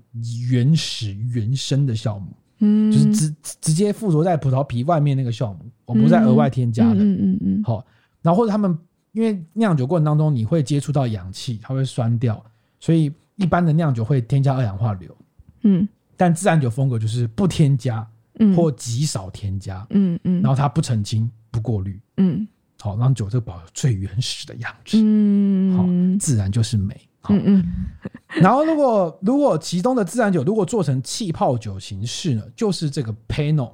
[0.50, 2.28] 原始原生的酵母，
[2.60, 7.86] 嗯，就是直直接附着在葡萄皮外面那个酵母，我不再额外添加的，嗯嗯嗯，好，
[8.22, 8.78] 然后或者他们
[9.14, 12.44] 因为酿酒过程当中你会接触到氧气，它会酸掉，
[12.80, 15.16] 所以一般的酿酒会添加二氧化硫，
[15.62, 15.88] 嗯。
[16.22, 18.08] 但自然酒风格就是不添加，
[18.56, 22.48] 或极少添加，嗯嗯，然后它不澄清、不过滤，嗯，
[22.80, 26.96] 好，让酒这个保有最原始的样子，嗯，好，自然就是美，
[27.28, 27.66] 嗯嗯。
[28.40, 33.72] 然后如果如果其中的自然酒如果做成气泡酒形式呢，就是这个 Pano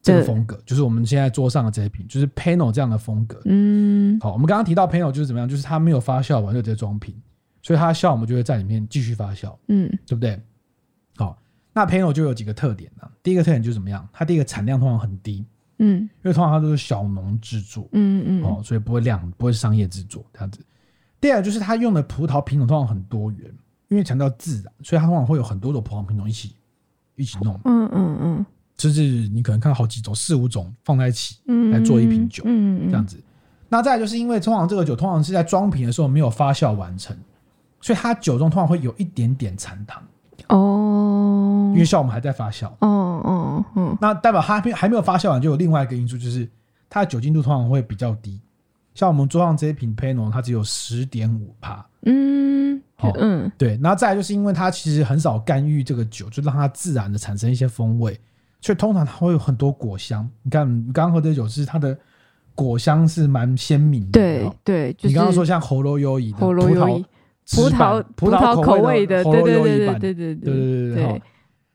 [0.00, 7.12] 这个风格，就是我们现在桌上的这一瓶，就是 Panel 这样的风格，嗯，好，我们刚刚提到 Panel 就是怎么样，就是它没有发酵完就直接装瓶，
[7.60, 10.40] 所以它酵母就会在里面继续发酵，嗯，对不对？
[11.16, 11.36] 好。
[11.76, 13.06] 那 Pinot 就有几个特点呢？
[13.22, 14.08] 第一个特点就是怎么样？
[14.10, 15.44] 它第一个产量通常很低，
[15.76, 20.64] 嗯，因为通常它都是小农制作，嗯嗯，哦，所以不会量，不会是商业制作这样子。
[21.20, 23.52] 第二就是它用的葡萄品种通常很多元，
[23.88, 26.54] 因为强调自然，所以它通常会有很多种葡萄品种一起
[27.14, 31.36] 一起弄，嗯嗯嗯，就是你可能看到好几种、四五种放在一起
[31.70, 33.22] 来做一瓶酒，嗯嗯，这样子。
[33.68, 37.14] 那再来就是因为通常这个酒通常是在装瓶的时候没有发酵完成，
[37.82, 40.02] 所以它酒中通常会有一点点残糖
[40.48, 42.66] 哦，因为酵母还在发酵。
[42.80, 46.48] 哦哦哦，那代表它还还没有发酵完，就有另外一个因素，就是
[46.88, 48.40] 它的酒精度通常会比较低。
[48.94, 51.86] 像我们桌上这一瓶 Pinot，它只有十点五帕。
[52.06, 53.78] 嗯，好，嗯，对。
[53.82, 58.18] 然后再来就是因为它其实很少干预这个酒，就让它自然的产生一些风味，
[58.60, 60.26] 所以通常它会有很多果香。
[60.42, 61.98] 你看，你刚刚喝的酒是它的
[62.54, 64.12] 果香是蛮鲜明的。
[64.12, 67.04] 对对，就是、你刚刚说像喉咙优怡的葡萄。
[67.52, 71.22] 葡萄葡萄口味的，对对对对对对对对对对。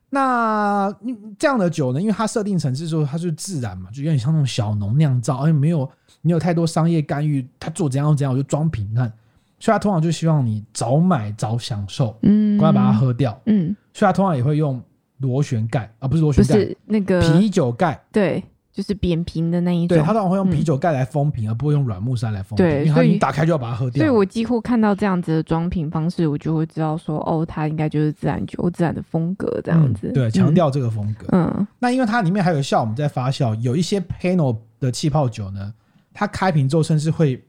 [0.10, 0.94] 那
[1.40, 2.02] 这样的酒呢？
[2.02, 5.90] 因为它设定成是说它是自然嘛，就有点像那种小农酿造，而且没有
[6.22, 9.12] 没有太多商业干预，它做怎样怎样我就装瓶看。
[9.58, 13.76] 所以它通常就希望你早买早享受，嗯，赶快把它喝掉，嗯。
[13.94, 14.82] 所以它通常也会用
[15.20, 18.44] 螺旋盖啊，不是螺旋盖，是那个啤酒盖，对。
[18.74, 24.02] 就是扁平的那一种，对，他当然会用啤酒盖来封瓶，嗯、而不会用软木塞来封瓶，对，因为你打开就要把它喝掉。
[24.02, 30.08] 所以我几乎看到这样子的装瓶方式，我就会知道说，哦，它应该就是自然酒，自然的风格这样子。
[30.08, 31.28] 嗯、对，强调这个风格。
[31.34, 35.74] 嗯，那因为它里面还有酵母在发酵，有一些 Panel 的气泡酒呢，
[36.14, 37.44] 它开瓶之后甚至会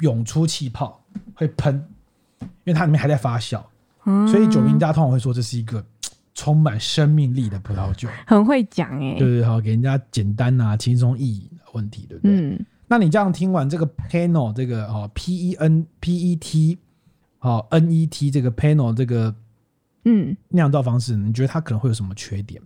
[0.00, 1.00] 涌出气泡，
[1.34, 1.82] 会喷，
[2.40, 3.62] 因为它里面还在发酵，
[4.04, 5.82] 嗯、所以酒评家通常会说这是一个。
[6.34, 12.34] 充满生命力的葡萄酒， 很会讲哎，对对，好，给人家简单啊、轻松易饮的问题，对不对？
[12.34, 16.78] 嗯，那你这样听完这个 panel 这个哦，P E N P E T，
[17.38, 19.34] 好 N E T 这个 panel 这个
[20.04, 22.60] 嗯酿造方式，你觉得它可能会有什么缺点？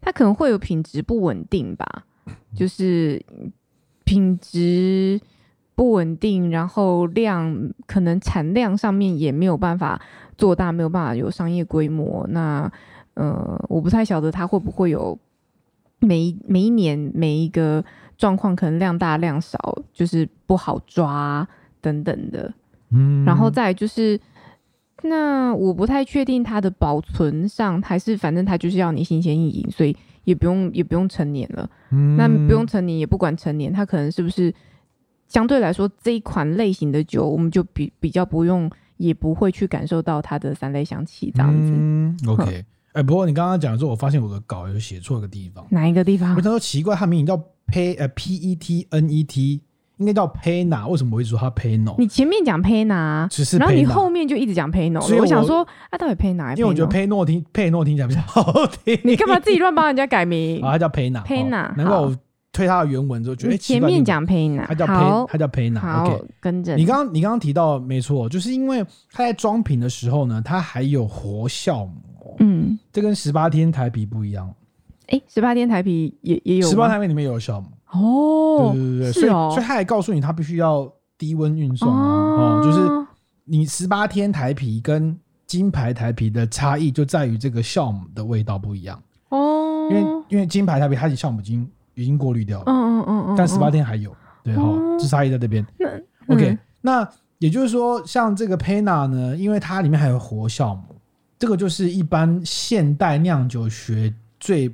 [0.00, 2.06] 它可能会有品质不稳定吧，
[2.54, 3.24] 就是
[4.04, 5.20] 品质
[5.74, 10.00] 不稳定，然后量可能产量上面也没有办法。
[10.38, 12.70] 做大没有办法有商业规模，那
[13.14, 15.18] 呃，我不太晓得它会不会有
[15.98, 17.84] 每一每一年每一个
[18.16, 19.58] 状况可能量大量少，
[19.92, 21.46] 就是不好抓
[21.80, 22.54] 等等的，
[22.90, 24.18] 嗯，然后再就是，
[25.02, 34.54] 那我不太确定它的保存上还是反正它就是要你新鲜意饮，所以也不用也不用成年了，嗯，那不用成年也不管成年，它可能是不是
[35.26, 38.70] 相对来说这一款类型的酒，我们就比比较不用。
[38.98, 41.72] 也不会去感受到它的三类香气这样子。
[41.74, 42.64] 嗯，OK。
[42.92, 45.64] 哎、欸，不过你刚刚讲的时候，我发现我的稿有写错一个地方。
[45.70, 46.34] 哪一个地方？
[46.36, 49.60] 我想说奇怪，它名字叫 P 呃 P E T N E T，
[49.98, 51.94] 应该叫 Pena，为什么我一直说它 Pinot？
[51.98, 56.56] 你前面讲 Pena，只是，然后你后面就一直讲 Pinot，所以我想说，啊，到底 Pena？
[56.56, 58.98] 因为我觉得 Pinot 听 Pinot 听起来比较好听。
[59.04, 60.60] 你干嘛自己乱帮人家改名？
[60.64, 62.16] 啊，它叫 Pena，Pena，难怪我。
[62.58, 65.80] 推它的原文之后，觉得前面讲佩纳，他叫佩，他叫佩纳。
[65.80, 72.36] 好，跟着你刚刚你刚刚提到没错，就是因为他在装瓶的时候呢，他还有活酵母。
[72.40, 74.52] 嗯，这跟十八天台啤不一样。
[75.06, 77.68] 哎，十八天台啤也也有，十八天台啤里面也有酵母。
[77.92, 82.02] 哦，对对对对，所以所以他还告诉你，他必须要低温运送啊。
[82.02, 82.80] 哦，就是
[83.44, 89.00] 你十八天台啤跟金牌台啤的差异就在于这个酵母的味道不一样。
[89.28, 91.70] 哦，因为因为金牌台啤它的酵母已经。
[91.98, 94.62] 已经过滤掉了，嗯嗯嗯嗯，但十八天还有，对哈，
[94.98, 95.66] 这差异在这边。
[95.76, 100.94] 那 OK，那也就是说，像这个 Pena 呢，因为它里面还有活酵母，
[101.38, 104.72] 这个就是一般现代酿酒学最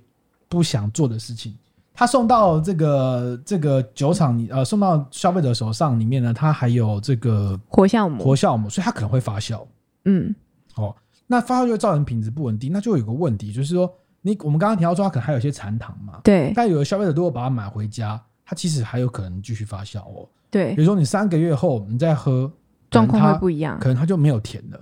[0.49, 1.57] 不想做的事情。
[1.95, 9.65] 它送到这个这个酒厂，呃，送到消费者手上里面呢，它还有这个活酵母，活酵母，所以它可能会发酵。
[10.05, 10.35] 嗯，
[10.77, 10.95] 哦，
[11.27, 13.91] 那发酵就会造成品质不稳定，那就有个问题，就是说。
[14.27, 16.19] 你我们刚刚提到说它可能还有一些残糖嘛？
[16.25, 16.51] 对。
[16.57, 20.27] 但有的消费者如果把它买回家，它其实还有可能继续发酵哦。
[20.51, 20.75] 对。
[20.75, 22.51] 比如说你三个月后你再喝，
[22.91, 24.81] 状况会不一样，可能它就没有甜了。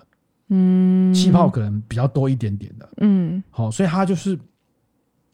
[0.50, 1.12] 嗯。
[1.12, 2.88] 气泡可能比较多一点点的。
[2.98, 3.42] 嗯。
[3.50, 4.38] 好，所以它就是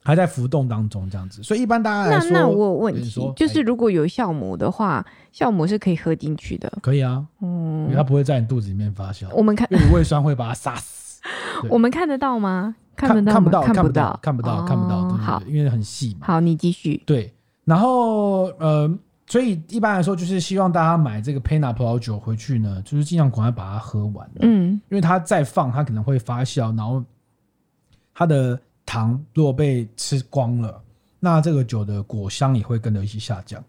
[0.02, 1.42] 还在浮动当中这样子。
[1.42, 5.04] 所以一般大家来说，那那我有问题，就是如果有酵母的话，
[5.34, 6.72] 酵母是可以喝进去的。
[6.80, 7.26] 可以啊。
[7.42, 7.82] 嗯。
[7.82, 9.28] 因为它不会在你肚子里面发酵。
[9.34, 11.07] 我们看，因为胃酸会把它杀死。
[11.69, 12.77] 我们看得到吗？
[12.97, 15.09] 看不到，看不到，看不到，看不到，看不到。
[15.16, 16.27] 好，因为很细嘛。
[16.27, 17.01] 好，你继续。
[17.07, 17.33] 对，
[17.64, 18.93] 然后呃，
[19.29, 24.29] 所以一般来说，就是希望大家买这个 Pena 葡萄酒回去呢，就是尽量赶快把它喝完。
[24.41, 27.05] 嗯，因为它再放，它可能会发酵，然后
[28.12, 30.83] 它的糖如果被吃光了，
[31.21, 33.62] 那这个酒的果香也会跟着一起下降。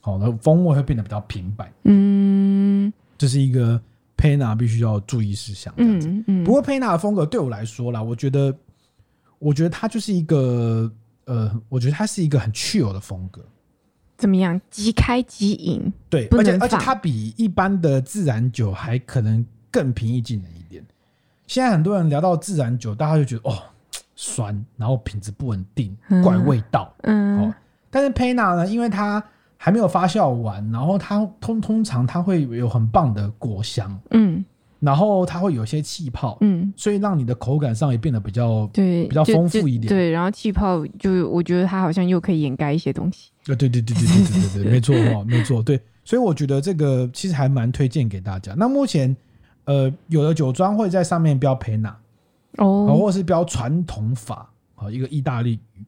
[0.00, 1.72] 好，那风味会变得比较平白。
[1.84, 3.80] 嗯，这是一个。
[4.16, 6.08] Pena 必须要注意事项，这样子。
[6.08, 8.54] 嗯嗯、不过 Pena 的风格对我来说啦，我觉得，
[9.38, 10.90] 我觉得它就是一个，
[11.24, 13.44] 呃，我觉得它是一个很 chill 的风格。
[14.16, 14.58] 怎么样？
[14.70, 15.92] 即开即饮。
[16.08, 20.82] 对，而且而且它比一般的自然酒还可能更平易近人一点。
[21.46, 23.62] 现在很多人聊到自然酒，大家就觉得哦，
[24.14, 26.94] 酸，然后品质不稳定，怪味道。
[27.02, 27.40] 嗯。
[27.40, 27.54] 哦，
[27.90, 29.22] 但是 Pena 呢，因为它
[29.56, 34.44] 还没有发酵完，然后它通通常它会有很棒的果香，嗯，
[34.80, 39.88] 然后它会有些气泡，嗯，所以让你的口感上也变得比较对，比较丰富一点。
[39.88, 43.30] 对，然后气泡就我觉得它好像又可以掩盖一些东西。
[43.44, 45.80] 对对对对对对对对，没错哈，没错，对。
[46.04, 48.52] 所以我觉得这个其实还蛮推荐给大家。
[48.58, 49.16] 那目前
[49.64, 51.94] 呃，有的酒庄会在上面标 Penna
[52.58, 55.84] 哦，或是标传统法啊，一个意大利语。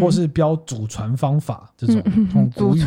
[0.00, 2.02] 或是标祖传方法这种
[2.54, 2.82] 古语，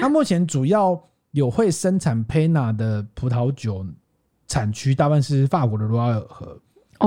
[0.00, 3.86] 那目前主要有会生产 Penna 的葡萄酒
[4.46, 6.60] 产区，大半是法国的罗瓦尔河、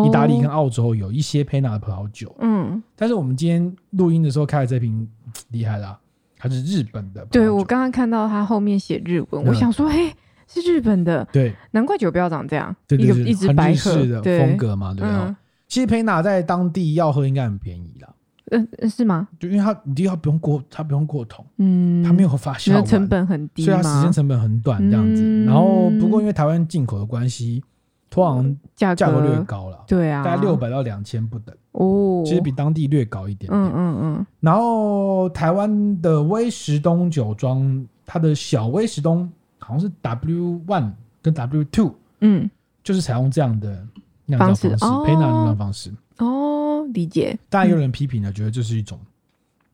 [0.06, 2.36] 意大利跟澳洲有一些 Penna 的葡萄酒。
[2.40, 5.08] 嗯，但是我们今天录音的时候开的这瓶
[5.50, 6.00] 厉害啦，
[6.38, 7.26] 它是日本的。
[7.26, 10.12] 对，我刚刚看到它后面写日文，我想说，嘿，
[10.48, 11.28] 是日本的。
[11.32, 15.36] 对，难怪酒标长这样，一个一只白色的风格嘛，对吧？
[15.68, 18.10] 其实 Penna 在当地要喝应该很便宜啦。
[18.52, 19.28] 嗯、呃，是吗？
[19.40, 25.22] 就因为它，你第一它不用过，它不用过桶，嗯，它没有发酵，成本很低，所以它时间成本很短这样子。
[25.22, 27.64] 嗯、然后，不过因为台湾进口的关系，
[28.10, 33.62] 通常价格略高了，对啊，大概六百到两千不等哦，其实比当地略高一点点。
[33.62, 34.26] 嗯嗯嗯。
[34.40, 39.30] 然后，台湾的威石东酒庄，它的小威石东
[39.60, 40.92] 好像是 W one
[41.22, 42.50] 跟 W two，嗯，
[42.82, 43.86] 就是采用这样的
[44.26, 44.70] 酿造方式，
[45.06, 45.92] 配纳酿造方式。
[46.18, 47.38] 哦，理解。
[47.50, 49.00] 当然有人批评了，觉得这是一种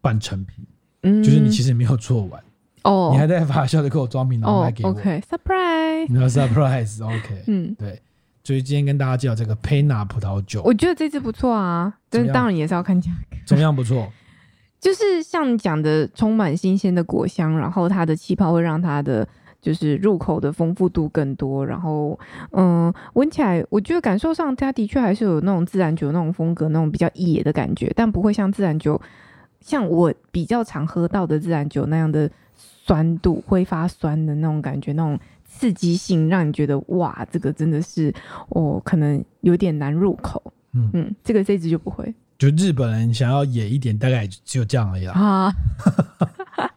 [0.02, 0.66] 半成品，
[1.04, 2.44] 嗯，就是你其实没有做完
[2.84, 8.02] 哦，你还在发酵的给我装瓶，然后卖给我，OK，surprise，你要 surprise，OK， 嗯，对。
[8.44, 13.38] 所以今天跟大家介绍这个 Penna 葡萄酒，我觉得这支不错啊，但当然也是要看价格。
[13.46, 14.12] 怎么样不错？
[14.82, 19.28] 就是像你讲的，充满新鲜的果香，然后它的气泡会让它的。
[19.64, 22.20] 就是入口的丰富度更多，然后
[22.52, 29.02] 嗯，闻起来我觉得感受上，它的确还是有那种自然酒那种风格，那种比较野的感觉，但不会像自然酒，
[29.62, 38.14] 像我比较常喝到的自然酒那样的酸度，挥发酸的那种感觉，那种刺激性，让你觉得哇，这个真的是
[38.50, 40.44] 哦，可能有点难入口。
[40.74, 42.14] 嗯嗯，这个这支就不会。
[42.52, 45.14] 就日本人想要野一点，大概只有这样而已啦。
[45.14, 45.54] 啊。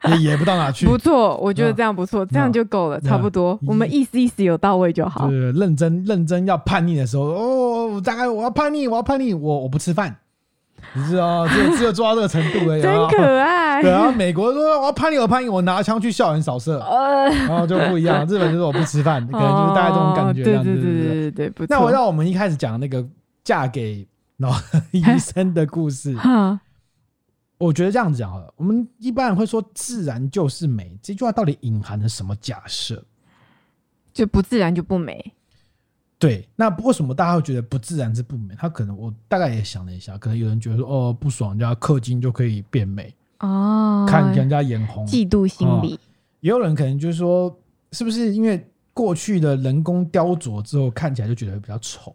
[0.09, 5.29] 也野不到哪去， 不错，我觉得这样不错，这样就够了，差不多，我们意思意思有到位就好。
[5.29, 10.17] 对，认真认真要叛逆的时候，哦，大概我要叛逆，我要叛逆，我我不吃饭，
[10.95, 12.83] 你知道，只有只有做到这个程度而已。
[12.83, 13.83] 真可爱。
[13.83, 16.79] 对啊，美国说我要叛逆，我叛逆，我拿枪去校园扫射，
[17.49, 18.25] 然后就不一样。
[18.27, 20.45] 日本就是我不吃饭，可能就是大概这种感觉。
[20.45, 23.05] 对对对对对对，那回到我们一开始讲的那个
[23.45, 24.07] 嫁给
[24.37, 24.53] 脑
[24.93, 26.17] 医生的故事。
[27.59, 33.03] 我觉得这样子讲好了，我们一般人会说“自然就是美”这句话到底隐含了什么假设？
[34.13, 35.33] 就不自然就不美？
[36.19, 38.55] 对，那为什么大家会觉得不自然是不美？
[38.57, 45.95] 他可能我大概也想了一下，可能有人觉得说哦不爽，人家氪金就可以变美哦，看人家眼红，嫉妒心理。
[45.95, 45.99] 哦，
[46.41, 47.59] 也有人可能就是说，
[47.93, 52.15] 是不是因为过去的人工雕琢之后看起来就觉得比较丑？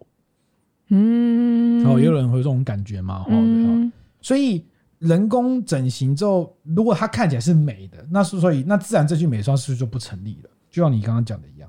[0.92, 3.26] 嗯，然后也有人会有这种感觉嘛？
[3.28, 3.90] 嗯，
[4.20, 4.64] 所以。
[5.02, 10.50] 人工整形之后，如果它看起来是美的，那是所以那自然这句美妆是不是就不成立了？
[10.70, 11.68] 就像你刚刚讲的一样，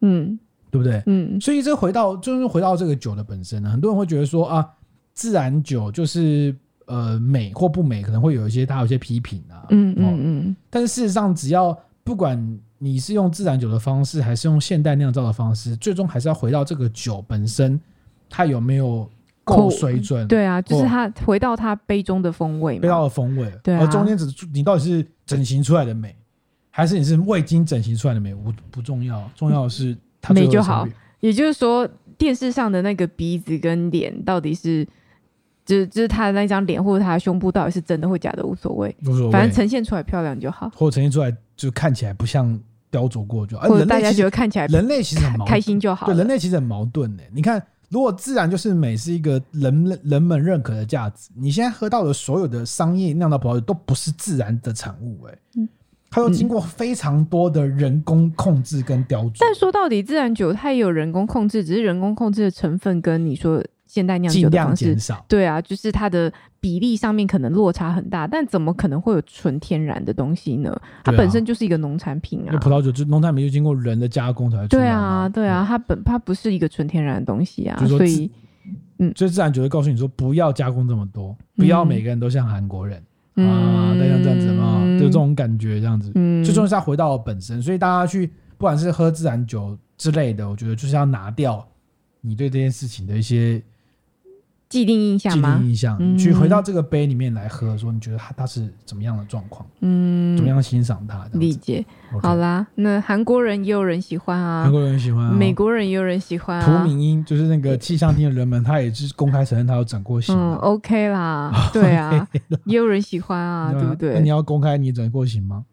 [0.00, 0.36] 嗯，
[0.68, 1.00] 对不对？
[1.06, 4.68] 嗯，所以这回到就是回到这个酒的本身呢，很多人会觉得说啊，
[5.14, 6.52] 自然酒就是
[6.86, 10.56] 呃美或不美，可能会有一些他有一些批评啊，嗯嗯嗯。
[10.68, 17.80] 但是事实上，只要不管你是用自然酒的方式，还是用现代酿造的方式，最终还是要回到这个酒本身，
[18.32, 19.06] 它有没有？
[19.44, 23.80] 够水准，对啊，就是他回到他杯中的风味，杯中的风味，对啊。
[23.80, 26.14] 而中间只你到底是整形出来的美，
[26.70, 28.32] 还是你是未经整形出来的美？
[28.32, 30.86] 不不重要，重要的是它美就好。
[31.18, 34.86] 也就是说，电视上的那个鼻子跟脸到底是，
[35.66, 42.56] 就是就是他的那张脸或者他的胸部到底是真的或假的，无所谓，无所谓，反正呈现出来漂亮就好，或者呈现出来就看起来不像
[42.92, 46.06] 雕琢过就好，或者大家觉得看起来人类其实很开心就好。
[46.06, 47.60] 对，人类其实很矛盾的，你看。
[47.92, 55.38] 如果自然就是美，是一个人人们认可的价值，你现在喝到的所有的商业酿造葡萄酒都不是自然的产物，哎，
[56.10, 59.36] 它都经过非常多的人工控制跟雕琢。
[59.40, 63.62] 但说到底，自然酒它也有人工控制，只是人工控制的成分跟你说。
[63.92, 64.96] 现代酿酒的方式，
[65.28, 70.74] 对啊，就是它的比例上面可能落差很大，但怎么可能会有纯天然的东西呢？
[71.04, 74.66] 它本身就是一个农产品啊，葡萄酒就农产品就经过人的加工才。
[74.66, 78.30] 对啊，对啊，它本它不是一个纯天然的东西啊，所以，
[78.96, 82.96] 嗯，所以自然酒会告诉你说，不要加工这么多，不要每个人都像韩国人
[83.34, 86.10] 啊，那像这样子嘛，就这种感觉这样子。
[86.14, 88.26] 嗯最重要是要回到本身，所以大家去
[88.56, 91.62] 不管是喝自然酒之类的，我觉得就是要拿掉
[92.22, 93.62] 你对这件事情的一些。
[94.72, 95.52] 既定印象吗？
[95.54, 99.66] 既定印象，嗯、去回到这个杯里面来喝，说你觉得它它是怎么样的状况？
[99.80, 101.28] 嗯，怎么样欣赏它？
[101.34, 101.84] 理解。
[102.22, 106.64] 好啦，那韩国人也有人喜欢啊，韩国人喜欢、啊，美国人也有人喜欢、啊。
[106.64, 110.34] 涂敏英就是那个气象厅的人们，他也是公开承认他有整过型。
[110.34, 112.26] 嗯，OK 啦，对啊，
[112.64, 114.14] 也有人喜欢啊，对不对？
[114.14, 115.64] 那你要公开你整过型吗？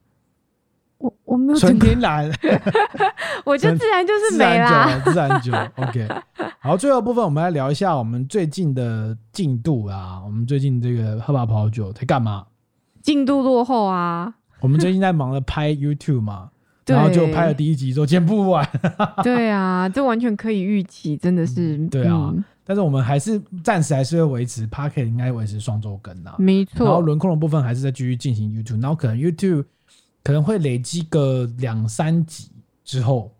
[0.99, 2.29] 我我没有纯天然，
[3.45, 5.53] 我就自然就是美啦，自然酒。
[5.81, 6.07] OK，
[6.59, 10.21] 好，最后部分我们来聊一下我们最近的进度啊。
[10.25, 12.45] 我们最近这个喝吧葡萄酒在干嘛？
[13.01, 14.33] 进度落后啊。
[14.59, 16.49] 我们最近在忙着拍 YouTube 嘛，
[16.85, 18.67] 然后就拍了第一集，都剪不完。
[19.23, 21.77] 对啊，这完全可以预期，真的是。
[21.87, 22.33] 对啊，
[22.65, 26.35] 但是我们还是暂时还是会维持 p a r k e t 应该维持双周更啊。
[26.37, 26.85] 没错。
[26.85, 29.63] 然后轮廓的部分还是在继续进行 YouTube，然后可能 YouTube。
[30.23, 32.51] 可能会累积个两三集
[32.83, 33.33] 之后，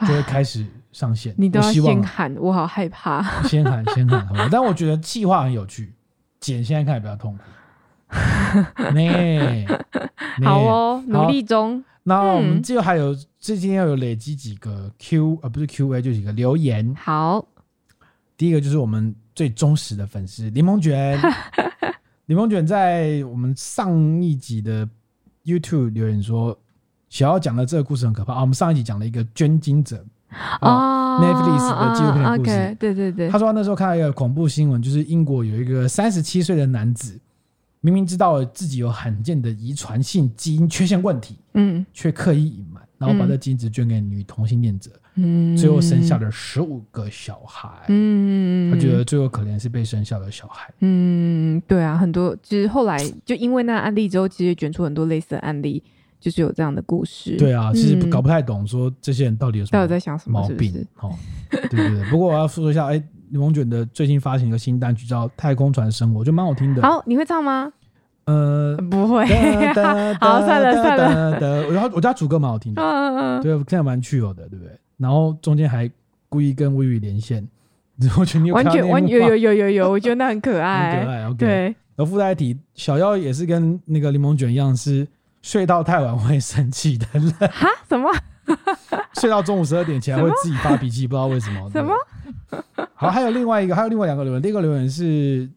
[0.00, 1.34] 就会开始上线。
[1.36, 3.42] 你都要先喊，我好害怕。
[3.42, 4.48] 先喊，先喊，好吧。
[4.52, 5.92] 但我觉得企划很有趣，
[6.40, 7.42] 剪现在看也比较痛苦。
[8.94, 9.66] 咩？
[10.44, 11.84] 好哦，努力中。
[12.02, 16.94] 那我们就还有最近要有累积几个 Q，而不是 Q A，就几个留言。
[16.94, 17.44] 好，
[18.36, 21.18] 第一个就是我们最忠实的粉丝柠檬卷。
[22.26, 24.88] 柠檬卷在我们上一集的。
[25.44, 26.58] YouTube 留言说
[27.10, 28.40] ：“小奥讲的这个故事很可怕啊！
[28.40, 30.04] 我们上一集讲了一个捐精者
[30.60, 32.76] 啊，Netflix 的纪录片的故事。
[32.80, 37.20] 对对对，他说他那时候看到一个恐怖新闻，就是英国有一个三十七岁的男子，
[37.80, 42.63] 明明知道自己有罕见的遗传性基因缺陷问题，嗯，却刻意隐瞒，
[43.04, 55.82] 然后把这基因子捐给女同性恋者，嗯，最后生下了十五个小孩，嗯，他觉得最后可怜是被生下的小孩，嗯，对啊，很多其实后来就因为那案例之后，其实卷出很多类似的案例，
[56.18, 57.36] 就是有这样的故事。
[57.36, 60.86] 对啊，其实搞不太懂，说这些人到底有什么到底在想什么毛病？
[61.00, 61.14] 哦，
[61.50, 62.10] 对对对。
[62.10, 66.82] 不过我要说一下，哎，柠檬卷的最近发行一个新单曲叫《太空船生活》，我觉得蛮好听的。
[66.82, 67.72] 好，你会唱吗？
[68.26, 69.24] 呃，不会。
[70.20, 71.38] 好，算了算了。
[71.70, 74.72] 然后我家主歌蛮好听的，嗯嗯，对，现在蛮趣有的，对不对？
[74.96, 75.90] 然后中间还
[76.28, 77.46] 故意跟微雨连线，
[78.18, 81.34] 我觉得完全完有有 有有有，我觉得那很可爱，很可爱。
[81.34, 81.64] 对，
[81.96, 85.06] 然后附带一提，小妖也是跟那个柠檬卷一样，是
[85.42, 87.30] 睡到太晚会生气的人。
[87.52, 87.68] 哈？
[87.88, 88.10] 什么？
[89.14, 91.70] 睡到中午十二点起来会自己发脾气，么不知道为什么。
[91.70, 91.94] 什么？
[92.94, 95.48] 好，还有另外一个，还有另外两个留言，第一个留言是，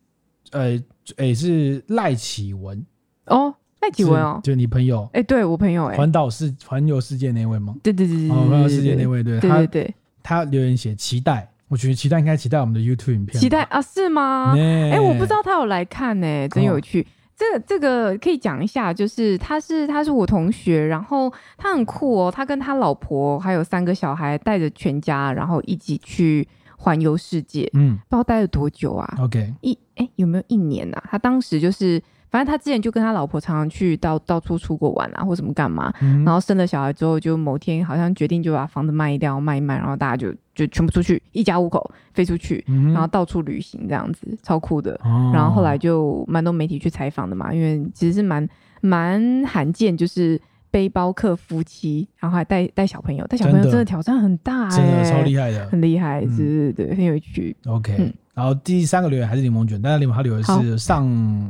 [0.52, 0.80] 呃，
[1.16, 2.86] 诶，是赖启文
[3.26, 3.56] 哦。
[3.80, 7.76] 赖启文哦，就你朋友哎，对我朋友哎，环岛世环游世界那位吗？
[7.84, 14.56] 对对对对，环游世界那位，对，对对对，他留言写期待，我觉得期待应该期待我们的 YouTube 影片，期待啊，是吗？
[14.58, 17.06] 哎，我不知道他有来看呢，真有趣。
[17.36, 26.48] 这个这个可以讲一下，就是他是他是我同学，然后他很酷哦，他跟他老婆还有三个小孩，带着全家，然后一起去
[26.78, 31.04] 环游世界，嗯，不知道待了多久啊？OK，一哎有没有一年啊？
[31.10, 32.02] 他当时就是。
[32.30, 35.94] 反正他之前就跟他老婆常常去到到处出国玩啊，或什么干嘛。
[36.02, 44.94] 嗯、然后生了小孩之后，就某天好像决定就把房子卖掉，卖一卖，然后大家就就全部出去，一家五口飞出去，嗯、然后到处旅行这样子，超酷的。
[45.06, 48.46] 哦、然后后来就蛮多媒体去采访的嘛，因为其实是蛮
[48.82, 50.40] 蛮罕见，就是
[50.78, 57.58] 背包客夫妻，然后还带带小朋友，带小朋友真的挑战很大、欸，真的超厉害的，很厉害，是，对，很有趣。
[57.66, 61.50] OK，、嗯、然后第三个留言还是柠檬卷，但是柠檬他留言是上。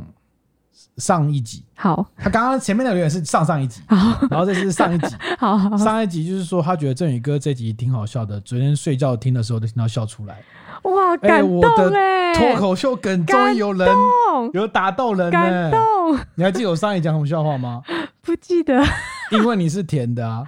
[0.96, 3.96] 上一集好，他刚刚前面的留言是上上一集好，
[4.28, 10.42] 然后这是上一集好，好，上一集就是说他觉得振宇哥这集挺好笑的，昨天睡觉听的时候都听到笑出来，
[10.82, 11.62] 哇，感动
[11.94, 13.88] 哎，脱口秀梗终于有人
[14.52, 17.80] 有打到人，感动，你还记得我上一集讲什么笑话吗？
[18.20, 18.82] 不记得，
[19.30, 20.44] 因为你是甜的啊，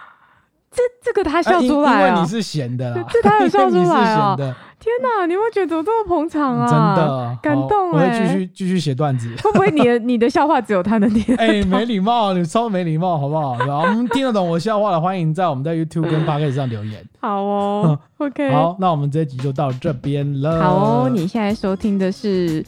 [0.70, 4.36] 这这个他笑出来啊，因为你是咸的啦，这他有笑出来 啊。
[4.80, 6.66] 天哪，你会觉得怎么这么捧场啊？
[6.66, 9.28] 真的感动，我会继续继续写段子。
[9.42, 11.36] 会不会你的 你的笑话只有他能听？
[11.36, 13.58] 哎，没礼貌，你超没礼貌，好不好？
[13.82, 17.04] 我们听得懂我笑话的，欢迎在我们在 YouTube 跟 Podcast 上留言。
[17.20, 18.50] 好哦，OK。
[18.54, 20.62] 好，那我们这集就到这边了。
[20.62, 22.64] 好哦，你现在收听的是。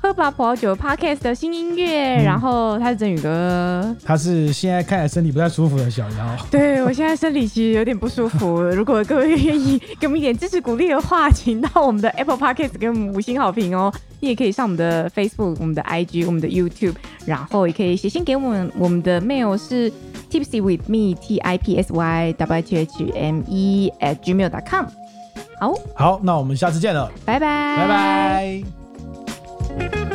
[0.00, 6.36] 喝吧葡萄酒 Podcast 的新音乐，嗯、然后他是振宇哥，他是现在看起来身体不太舒服的小妖。
[6.50, 13.92] 对，我现在身体其实有点不舒服， 如果各位愿意 给我们一点支持鼓励的话，请到我们的 Apple Podcast 给我们五星好评哦。
[14.20, 16.94] 你也可以上我们的 Facebook、我们的 IG、我们的 YouTube，
[17.24, 19.92] 然后也可以写信给我们，我们的 mail 是
[20.30, 24.50] tipsy with me t i p s y w t h m e at gmail
[24.50, 24.86] dot com。
[25.60, 28.87] 好，好，那我们下次见了，拜拜，拜拜。
[29.78, 30.07] Thank you.